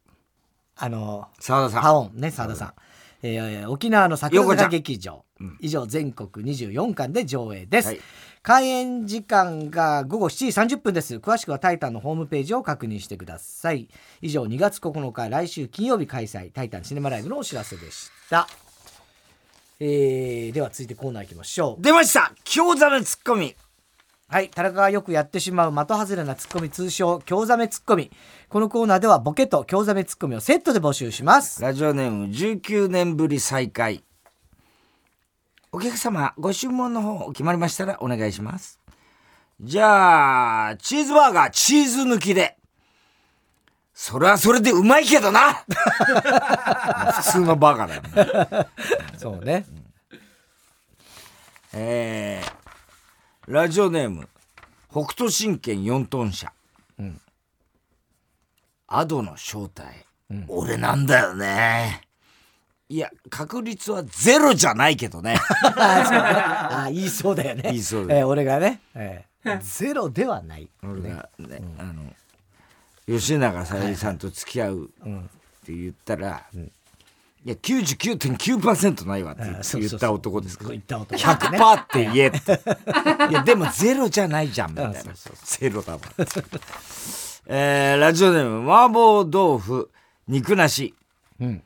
[0.76, 1.82] あの澤田さん。
[1.82, 2.74] ハオンね澤田さん、
[3.22, 8.00] えー、沖縄の桜坂劇場、うん、以上全国24巻で上映です、はい、
[8.46, 11.16] 開演時間が午後7時30分です。
[11.16, 13.88] 詳しくはタイタンのホームページを確認してください。
[14.22, 18.46] 以上2月9日来週金曜日開催タイタンシネマライブのお知らせでした。
[19.80, 21.82] えー、では続いてコーナー行きましょう。
[21.82, 22.30] 出ました！
[22.44, 23.56] 京ザメツッコミ。
[24.28, 28.12] はい田中がよくやってしまう的外れなツッコミ通称京ザメツッコミ。
[28.48, 31.62] このコーナーではボケと京ザメツッコミをセットで募集します。
[31.62, 34.04] ラジオネーム19年ぶり再開
[35.76, 38.80] お客様ご注文の方決まりましたらお願いします。
[39.60, 42.56] じゃあチーズバーガーチーズ抜きで。
[43.92, 45.66] それはそれでうまいけどな。
[47.12, 48.68] 普通のバカだよ、ね、
[49.20, 49.66] そうね、
[50.12, 50.20] うん、
[51.74, 54.30] えー、ラジオネーム
[54.90, 56.54] 北斗神拳4トン車、
[56.98, 57.20] うん、
[58.86, 62.05] アドの正体、うん、俺なんだよね
[62.88, 65.36] いや確率はゼロじゃないけどね。
[65.76, 67.62] ああ言いそうだよね。
[67.64, 72.14] 言いそうだ、えー、俺がね、えー、ゼロではない、俺がね、うん、あの
[73.08, 74.88] 吉永小百合さんと付き合うっ
[75.64, 81.20] て言ったら、いや99.9%ないわってあ言った男ですから言った男。
[81.20, 82.52] 100%って言えって
[83.30, 84.94] いやでもゼロじゃないじゃんみたいな。
[85.42, 86.00] ゼロだわ
[87.48, 89.90] えーラジオネーム麻婆豆腐
[90.28, 90.94] 肉なし。
[91.40, 91.62] うん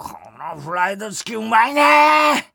[0.00, 2.50] このフライドチキンうまいね。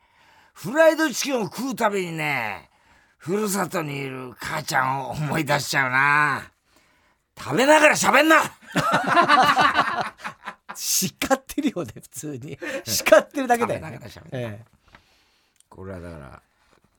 [0.55, 2.71] フライドチキンを食うたびにね
[3.19, 6.51] ふるさとにいる母ちゃんを思い出しちゃうな。
[7.37, 8.41] 食べながら喋んな。
[10.73, 12.57] 叱ってるよね普通に。
[12.83, 13.85] 叱ってるだけだよね。
[13.85, 14.65] 食べながら喋るええ。
[15.69, 16.41] これはだから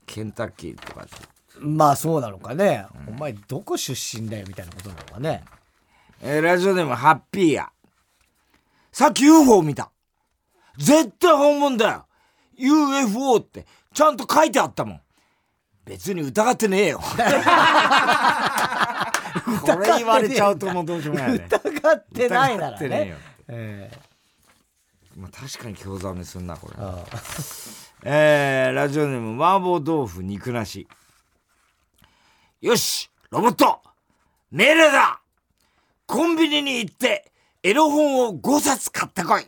[0.05, 1.11] ケンタッキーとかで。
[1.59, 5.43] まあそうなのかね、お前どこ出身だよみたいなことなのかね。
[6.21, 7.69] えーラジオネームハッピーや。
[8.93, 9.91] さっき UFO 見た。
[10.77, 12.05] 絶対本物だよ。
[12.55, 15.01] UFO ってちゃんと書いてあったもん。
[15.85, 16.99] 別に疑ってねえよ。
[19.61, 21.47] これ言われちゃうともうどうしようもないね。
[21.49, 23.21] 疑ってないならねえよね。
[23.47, 23.99] ええ
[25.15, 26.75] まあ、確かに興ざめすんな、これ。
[26.77, 27.17] ああ
[28.03, 30.87] えー、ラジオネーム麻婆豆腐肉なし。
[32.61, 33.81] よしロボット
[34.51, 35.21] 命令だ
[36.07, 39.45] コンビニに行ってエロ本を5冊買ってこい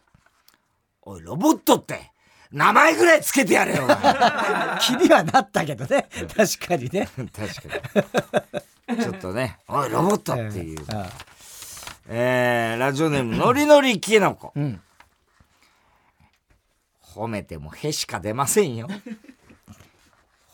[1.03, 2.11] おい、ロボットって
[2.51, 3.87] 名前ぐらいつけてやれよ、
[4.81, 9.03] 気にはなったけどね確かにね 確かに。
[9.03, 10.85] ちょっとね、おい、ロボットっていう。
[10.93, 11.09] ああ
[12.11, 14.51] えー、ラジオネームのりのりきのこ。
[14.55, 14.81] うん
[17.01, 18.87] 褒めてもへしか出ませんよ。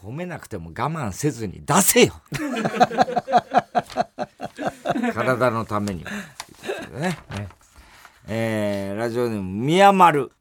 [0.02, 2.14] 褒めなくても我慢せずに出せよ。
[5.14, 6.12] 体のためには。
[7.00, 7.18] ね。
[8.28, 10.32] えー、ラジオネーム宮丸。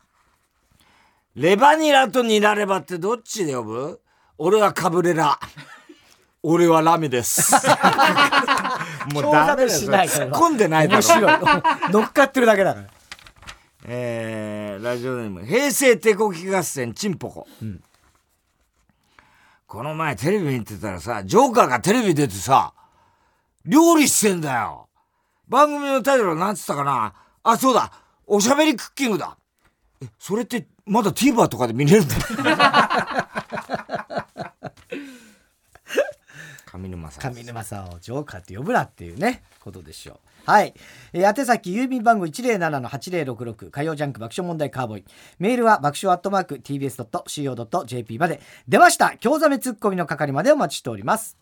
[1.34, 4.00] レバニラとニラレバってどっちで呼ぶ？
[4.38, 5.38] 俺はカブレラ。
[6.42, 7.54] 俺はラミです。
[9.12, 10.26] もうダメしないから。
[10.26, 10.88] 突っ込んでない。
[10.88, 11.38] だろ
[11.90, 12.86] 乗っかってるだけだから。
[13.86, 17.46] えーラジオネーム平成手こき合戦チンポコ、
[19.66, 22.72] この前テレビ見てたらさジョーカーがテレビ出てさ
[23.64, 24.88] 料理してんだよ。
[25.48, 27.14] 番組のタイトルなんつったかな？
[27.44, 27.92] あそうだ。
[28.26, 29.36] おしゃべりクッキングだ。
[30.02, 32.14] えそれってまだ TVer とかで見れるんだ
[36.72, 40.18] 上沼さん上沼さんをジョーカーって呼ぶなっていうねことでしょう。
[40.46, 40.74] はい、
[41.12, 45.04] えー宛先郵便番号107-8066火曜ジャンク爆笑問題カーボーイ。
[45.38, 48.40] メールは爆笑アットマーク TBS.CO.JP まで。
[48.66, 49.16] 出ました。
[49.18, 51.38] 京ザメツッコミの係までお待ちしております。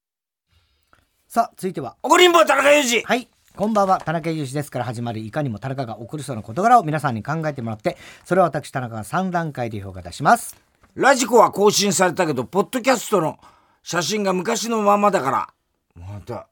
[1.27, 1.97] さあ続いては。
[2.03, 3.03] 怒りんぼ田中裕二。
[3.05, 10.57] はいこんばんは田中裕二ですから始まるいかにも田中が送るそうな事柄を皆さんに考えてもらってそれを私田中が3段階で評価出します
[10.95, 13.39] ラジコは更新されたけど、ポッドキャストの
[13.83, 15.49] 写真が昔のままだから。
[15.95, 16.49] また、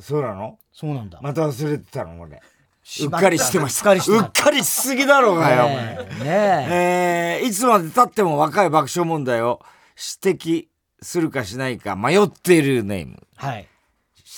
[0.00, 0.56] そうなの？
[0.72, 2.20] そうなんだまた忘れてたの？
[2.20, 2.40] 俺。
[3.00, 3.92] うっかりしてました。
[3.92, 5.76] うっかりしすぎだろうがよ、お前。
[5.76, 6.26] ねえね
[7.40, 9.60] ええーいつまで経っても若い爆笑問題を
[10.22, 10.66] 指摘
[11.00, 13.26] するかしないか迷っているネーム。
[13.34, 13.66] はい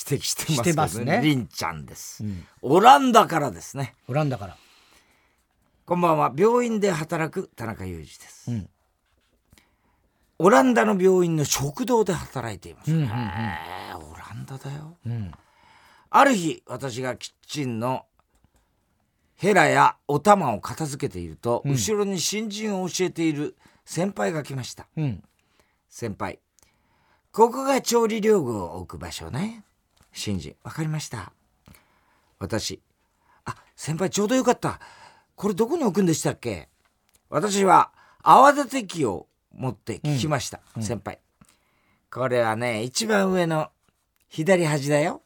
[0.07, 3.95] 指摘してますねりんちゃんです、んオランダからですね。
[4.07, 4.57] オランダから
[5.85, 6.33] こんばんは。
[6.35, 8.51] 病院で働く田中裕二です。
[8.51, 8.69] うん
[10.37, 12.91] オランダの病院の食堂で働いています。
[12.91, 14.97] うんうんうんへーオランダだよ。
[15.05, 15.31] うん
[16.09, 18.05] ある日、私がキッチンの
[19.35, 24.87] ヘラやお玉を片付けていると、うん後ろに新人を教えている先輩が来ました。
[24.97, 25.23] うん
[25.89, 26.39] 先輩。
[27.31, 29.64] ここが調理料具を置く場所ね。
[30.15, 31.33] 新人、わかりました。
[32.39, 32.81] 私。
[33.43, 34.79] あ、先輩ちょうどよかった。
[35.35, 36.69] これどこに置くんでしたっけ？
[37.29, 37.91] 私は
[38.23, 40.61] 泡立て器を持って聞きました。
[40.79, 41.19] 先輩。
[42.09, 43.69] これはね、一番上の
[44.29, 45.21] 左端だよ。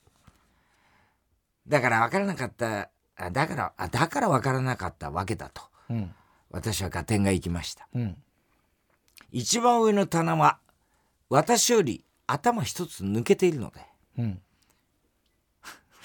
[1.68, 5.62] だから分からなかった、あだから、あだから分からなかったわけだと。
[5.90, 6.14] うん
[6.50, 7.88] 私は合点が行きました。
[7.94, 8.18] うん
[9.32, 10.58] 一番上の棚は
[11.30, 13.82] 私より頭一つ抜けているので
[14.18, 14.42] うん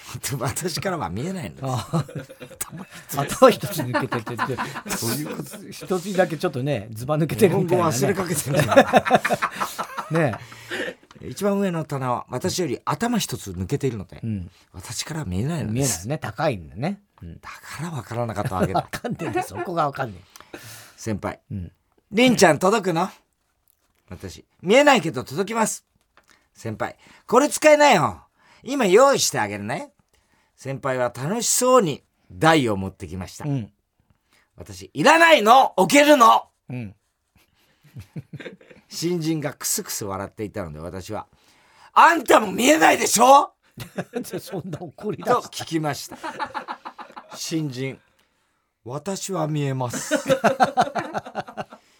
[0.39, 1.63] 私からは見えないのです。
[1.65, 2.05] あ
[3.17, 4.97] 頭一つ抜けててて。
[4.97, 8.57] そういうこと一つだけちょっとねズバ抜けてるみたいな、ね、忘れかけてる。
[10.11, 10.37] ね。
[11.21, 14.51] 一番上の棚は私より頭一つ抜けているので、うん。
[14.73, 16.17] 私からは見えないの見えないですね。
[16.17, 20.19] 高いんだね、うん、だから分からなかったわけ わだかんねえんそこがわかんね
[20.97, 21.39] 先輩。
[21.51, 21.71] え、うん、
[22.11, 23.09] りんちゃん届くの？
[24.09, 24.45] 私。
[24.61, 25.83] 見えないけど届きます。
[26.53, 26.95] 先輩。
[27.25, 28.21] これ使えないよ。
[28.63, 29.91] 今用意してあげるね
[30.65, 32.01] 先輩は楽しそうに
[32.31, 33.71] 台を持ってきました、うん。
[34.57, 35.73] 私いらないの？
[35.77, 36.45] 置けるの？
[36.71, 36.95] うん。
[38.89, 41.27] 新人がクスクス笑っていたので私は
[41.93, 43.53] 「あんたも見えないでしょ?
[44.41, 46.17] そんな怒り」出とし聞きました。
[47.35, 48.01] 新人
[48.83, 50.15] 私は見えます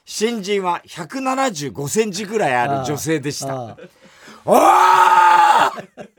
[0.06, 3.68] 新人は175センチぐらいある女性でした。
[3.68, 3.78] あ。
[4.44, 6.10] おー！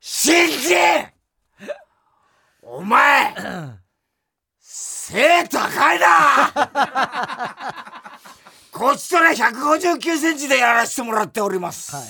[0.00, 1.19] 新人
[2.72, 3.34] お前
[4.60, 6.52] 背高いな。
[8.70, 12.06] こっちとら159センチでやらせてもらっております、はい。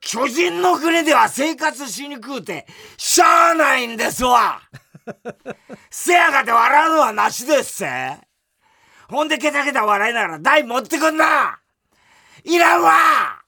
[0.00, 2.66] 巨人の国では生活しにくうて
[2.96, 4.62] しゃあないんですわ。
[5.90, 8.18] せやがて笑うのはなしですせ
[9.10, 11.60] ほんでケタケタ笑いながら台持ってくんな。
[12.44, 13.44] いらんわ。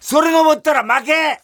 [0.00, 1.42] それ登ったら負け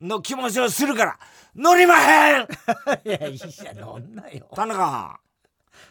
[0.00, 1.18] の気持ちをするから
[1.54, 2.48] 乗りまへん！
[3.04, 4.46] いやいや乗んなよ。
[4.54, 5.20] 田中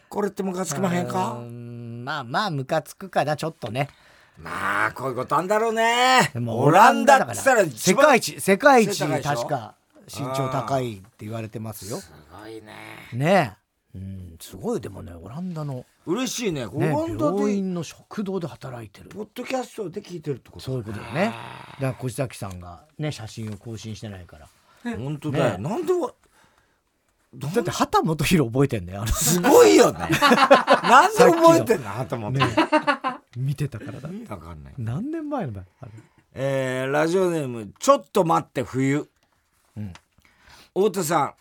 [0.08, 1.34] これってムカつきまへんか？
[1.34, 3.88] んまあまあムカつくかなちょっとね。
[4.36, 6.32] まあこういうことあんだろうね。
[6.46, 9.76] オランダっったら世界一世界一確か
[10.08, 11.98] 身長高いって言われてますよ。
[11.98, 13.08] すごいね。
[13.12, 13.56] ね
[13.94, 13.98] え。
[13.98, 16.64] うんすごいでもねオランダの、嬉しいね。
[16.64, 19.10] オね、ランダで病院の食堂で働いてる。
[19.10, 21.26] ポッドキャストで聞いてるってことそういうことだよね。
[21.26, 21.36] だか
[21.80, 24.48] ら小崎さんがね写真を更新してないから
[24.82, 25.68] 本当だよ、ね。
[25.68, 26.12] なんでわ
[27.34, 30.00] だって畑基博覚えてんだよすごいよね。
[30.82, 31.98] なんで覚えてんの？
[31.98, 32.44] 頭もね。
[33.36, 34.08] 見てたからだ。
[34.10, 34.74] 意味わかんない。
[34.76, 35.62] 何年前のだ？
[35.80, 35.92] あれ。
[36.34, 39.08] えーラジオネームちょっと待って冬、
[39.76, 39.92] うん。
[40.74, 41.34] 太田さん。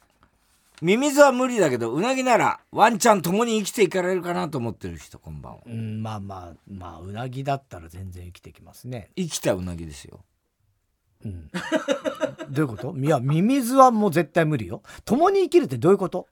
[0.85, 5.59] ミミズは無理だけどうなぎならワンチャン共に生きていかれるかなと思ってる人こんばんは。
[5.67, 9.11] うんまあまあまあうなぎだったら全然生きてきますね。
[9.15, 10.21] 生きたうなぎですよ
[11.25, 11.49] うん。
[12.49, 12.95] どういうこと？
[12.97, 14.81] いやミミズはもう絶対無理よ。
[15.05, 16.27] 共に生きるってどういうこと？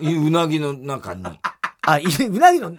[0.00, 1.24] いうなぎの中に。
[1.82, 2.74] あいうなぎの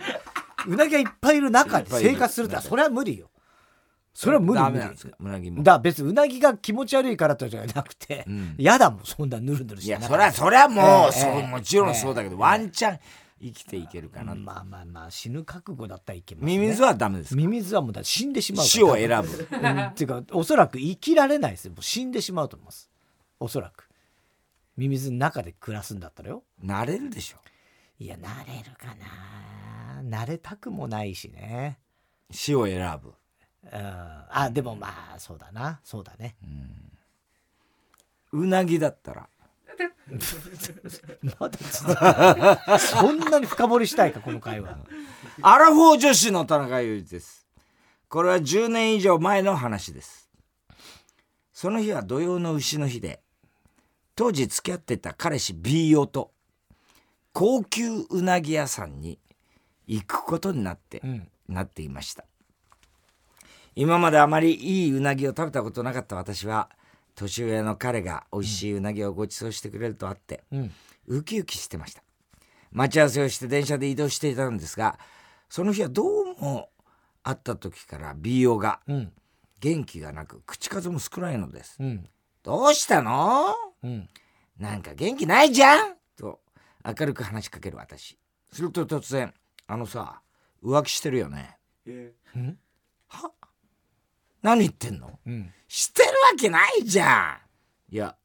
[0.68, 3.30] うなぎがいっぱいいる中で生活するってそれは無理よ。
[4.14, 5.16] それは無理無理ダメなんですか？
[5.20, 5.64] うなぎも。
[5.64, 8.56] だから別にうなぎが気持ち悪いからとじゃなくてうん。
[8.58, 9.88] 嫌、だもんそんなぬるぬるして。
[9.88, 12.42] いやそりゃそりゃもう、ええそうもちろんそうだけど、ええ。
[12.42, 13.00] ワンチャン
[13.42, 17.36] 生きていけるかな、まあまあまあ死ぬ覚悟だったらいけます、ね、ミミズはダメですか？
[17.36, 19.28] ミミズはもうだ死んでしまう死を選ぶ。
[19.28, 21.72] ぶ、うん、っていうかおそらく生きられないですよ。
[21.72, 22.90] もう死んでしまうと思います。
[23.40, 23.90] おそらく。
[24.78, 26.44] ミミズの中で暮らすんだったらよ。
[26.62, 27.38] なれるでしょ。
[28.00, 28.96] いや慣れるか
[30.02, 30.20] な。
[30.24, 31.80] 慣れたくもないしね。
[32.32, 33.14] 死を選ぶ。
[33.64, 33.80] うん。
[34.30, 35.80] あでもまあそうだな。
[35.84, 36.36] そうだね。
[38.32, 39.28] うなぎだったら
[41.40, 44.78] まだ続くそんなに深掘りしたいかこの会話。
[45.42, 47.48] アラフォー女子の田中裕二です。
[48.10, 50.30] これは10年以上前の話です。
[51.54, 53.22] その日は土曜の牛の日で
[54.16, 56.32] 当時付き合ってた彼氏 B 男と
[57.34, 59.20] 高級うなぎ屋さんに
[59.88, 61.28] 行くことになって、うん。
[61.48, 62.26] なっていました。
[63.76, 66.70] 今まであまりいいうなぎを食べたことなかった私は
[67.16, 70.72] 年上の彼が美味しいうなぎをご馳走してくれるとあって、うん。
[71.08, 72.04] ウキウキしてました。
[72.72, 74.98] 待ち合わせをして電車で移動していたんですが
[75.50, 76.70] その日はどうも
[77.22, 79.12] 会った時から BO がうん。
[79.60, 81.78] 元気がなく口数も少ないのです。
[81.80, 82.10] うん。
[82.42, 83.54] どうしたの？
[83.84, 84.10] うん。
[84.58, 85.96] なんか元気ないじゃん？
[86.18, 86.40] と
[86.84, 88.18] 明るく話しかける私。
[88.52, 89.34] すると突然
[89.68, 90.22] 「あのさ
[90.64, 91.58] 浮気してるよね。
[91.86, 92.14] うん？
[92.48, 92.56] は
[94.42, 95.20] 何言ってんの？
[95.26, 95.54] うん。
[95.68, 97.40] してるわけないじゃ
[97.92, 97.94] ん。
[97.94, 98.16] いや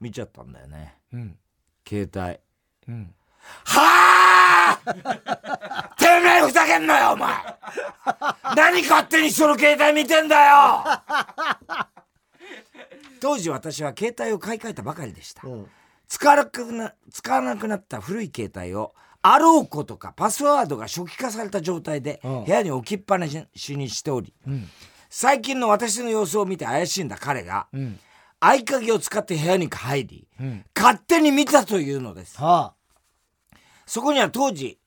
[0.00, 0.96] 見ちゃったんだよね。
[1.12, 1.38] うん。
[1.88, 2.92] 携帯。
[2.92, 3.14] うん。
[3.64, 4.80] はあ
[5.98, 7.34] てめえふざけんなよお前。
[8.56, 10.84] 何勝手に人の携帯見てんだよ！
[13.20, 15.46] 当時私は携帯を買い替えたばかりでした。
[15.46, 15.70] うん。
[16.08, 22.44] 使わなくな使わなくなった古い携帯をあろうことかパスワードが初期化された状態でうん。
[22.44, 24.68] 部屋に置きっぱなしにしておりうん。
[25.08, 27.98] 最近の私の様子を見て怪しんだ彼がうん。
[28.40, 30.64] 合鍵を使って部屋に入りうん。
[30.76, 32.38] 勝手に見たというのです。
[32.40, 32.74] は
[33.86, 34.78] そこには当時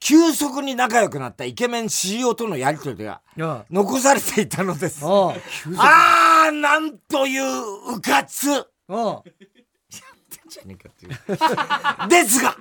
[0.00, 5.04] 急速に仲良くなったイケメン CEO とのやり取りがああ残されていたのです。
[5.04, 5.34] あ
[5.76, 8.66] あーなんといううかつ。
[12.08, 12.56] ですが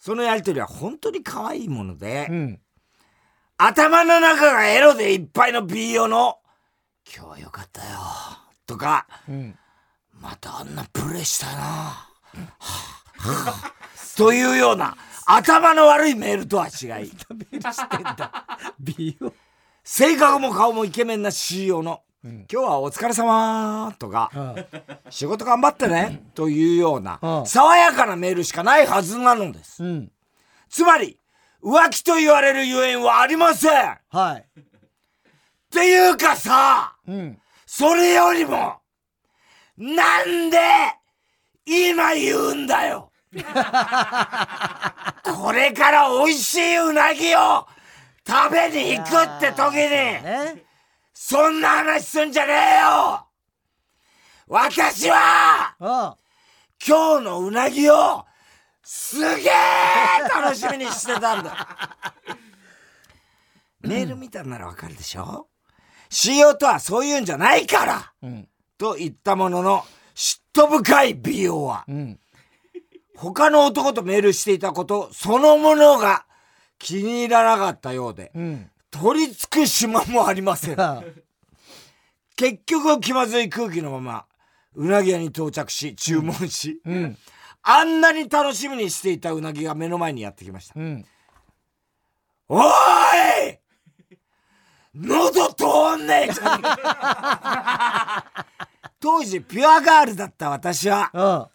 [0.00, 2.60] そのやり取りは本当に可愛いもので、うん。
[3.58, 6.38] 頭の中がエロでいっぱいの BO の
[7.14, 7.98] 「今日はよかったよ」
[8.66, 9.58] とかうん
[10.18, 12.08] 「またあんなプレイしたいな」
[14.16, 14.96] というような
[15.26, 17.12] 頭の悪いメールとは違い。
[19.84, 22.46] 性格も顔もイケメンな CEO の「うん。
[22.52, 24.54] 今日はお疲れ様とかあ
[25.10, 27.46] 「仕事頑張ってね」というようなうん。
[27.46, 29.82] 爽やかなメールしかないはずなのです。
[29.82, 30.12] うん。
[30.68, 31.18] つまり
[31.62, 33.90] 浮気と言われるゆえんはありません。
[33.90, 34.46] っはい。
[35.70, 37.40] ていうかさうん。
[37.66, 38.76] それよりも
[39.78, 40.58] なんで
[41.64, 43.10] 今言うんだよ。
[45.24, 47.66] これから美味しいうなぎを
[48.26, 50.64] 食べに行くって時に、ね
[51.22, 53.26] そんな話すんじゃねえよ。
[54.48, 55.88] 私はうん
[56.84, 58.24] 今日のうなぎを
[58.82, 61.68] すげえ楽しみにしてたんだ。
[63.82, 65.48] メール見たんならわかるでしょ
[66.08, 68.12] ?CEO とはそういうんじゃないから。
[68.22, 68.48] うん。
[68.78, 71.84] と言ったものの嫉妬深い美容は。
[71.86, 72.18] うん。
[73.14, 76.24] 他の男とメールしていたことそのものが
[76.78, 78.32] 気に入らなかったようで。
[78.34, 80.76] うん取り付く島もありません。
[82.36, 84.26] 結局気まずい空気のまま
[84.74, 87.18] うなぎ屋に到着し注文し、うん。
[87.62, 90.74] あんなに楽しみにしていたうなぎが目の前にやってきました。
[90.76, 91.06] うん。
[92.48, 92.62] おー
[93.52, 93.58] い！
[94.94, 96.62] 喉通んねえじゃん
[98.98, 101.46] 当時ピュアガールだった私はうん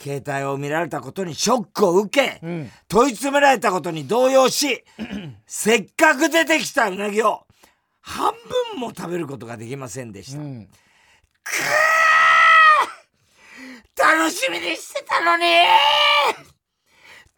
[0.00, 2.70] 携帯を見られたことにショックを受け、うん。
[2.88, 4.84] 問い詰められたことに動揺し
[5.46, 7.46] せっかく出てきたうなぎを
[8.00, 8.32] 半
[8.74, 10.68] 分も食べることができませんでした、うん。
[13.96, 15.46] 楽しみにしてたのにっ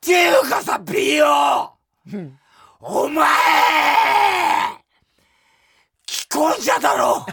[0.00, 1.72] ていうかさ美容
[2.80, 3.26] お前
[6.08, 7.26] 既婚者だろ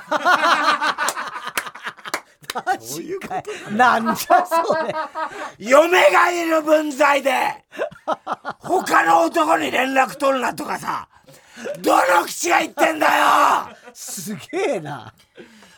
[3.71, 4.95] なんじゃそれ。
[5.59, 7.65] 嫁がいる分際で
[8.59, 11.07] 他の男に連絡取るなとかさ
[11.81, 13.75] どの口が言ってんだよ。
[13.93, 15.13] すげえな。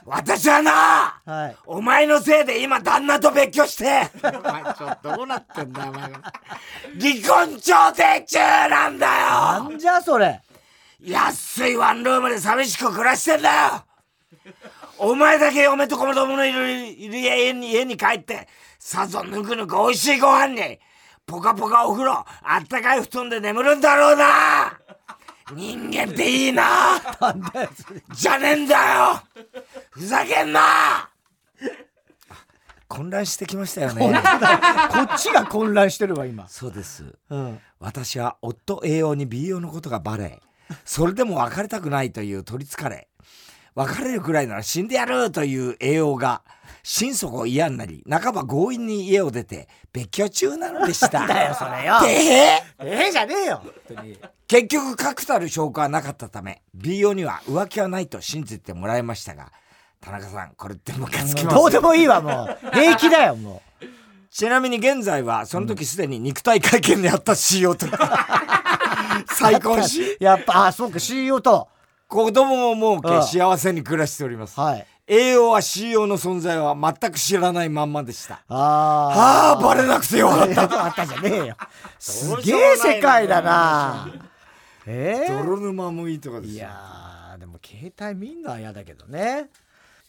[0.05, 1.55] 私はなはい。
[1.65, 6.21] お前のせいで今旦那と別居してお前ちょっとどうなってんだよお前離
[7.27, 9.11] 婚調停中なんだよ。
[9.63, 10.41] なんじゃそれ。
[11.01, 13.83] 安いワンルームで寂しく暮らしてんだよ
[14.99, 18.47] お前だけ嫁と子供のいるいる家に家に帰って
[18.79, 20.79] さぞぬくぬく美味しいご飯に
[21.25, 24.79] ポカポカお風呂あったかい布団で眠るんだろうな。
[25.53, 26.99] 人間っていいな。
[28.13, 29.21] じゃねえんだよ。
[29.91, 31.09] ふざけんな。
[32.87, 34.13] 混乱してきましたよね。
[34.91, 36.47] こっちが混乱してるわ今。
[36.47, 37.15] そうです。
[37.29, 37.59] うん。
[37.79, 40.41] 私は夫栄養に美容のことがバレ
[40.83, 43.07] それでも別れたくないという取りつかれ
[43.77, 46.41] 別れるくらいなら死んでやるという栄養が
[46.81, 51.09] 心底嫌になり半ば強引に家を出て別居中なのでした。
[51.27, 51.99] だよそれよ。
[52.01, 52.63] でえ。
[52.79, 53.61] えじゃねえよ。
[53.63, 54.17] 本当に。
[54.47, 59.51] 結局確たる証拠はなかったため美容には浮気はないと信じてもらいましたが
[60.01, 62.71] 田中さんこれってムカつきますどうでもいいわもう。
[62.71, 63.61] 平気だよも
[64.31, 67.85] ちなみに現在はその時すでに肉体会見であった CEO と。
[69.35, 70.17] 再婚し？
[70.19, 71.67] うやっぱあそうか CEO と
[72.07, 73.21] 子供も設ああ。
[73.21, 74.59] け幸せに暮らしております。
[74.59, 74.85] はい。
[75.09, 78.41] 栄養は CEO の存在は全く知らないまんまでした。
[78.49, 79.57] ああ。
[79.59, 81.57] あバレなくてよかっあ あったじゃねえよ。
[81.99, 84.09] すげえ世界だな。
[84.85, 86.55] えたえ泥沼もいいとかですよ。
[86.55, 89.47] いやーでも携帯見んのは嫌だけどね。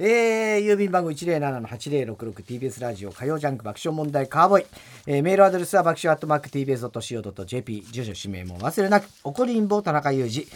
[0.01, 4.66] えー、郵便番号 107-8066TBS ラジオ火曜ジャンク爆笑問題カーボーイ、
[5.09, 9.09] えーメールアドレスは爆笑アットマーク TBS.CO.JP 住所氏名もお忘れなく。
[9.24, 10.46] 怒りんぼ田中裕二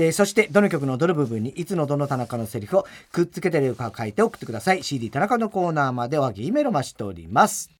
[0.00, 4.84] えーそしてどの曲のどの部分にいつのどの田中のセリフをくっつけてるか書いて送ってください。
[4.84, 7.77] CD 田中のコーナーまでおはぎメールを待しております。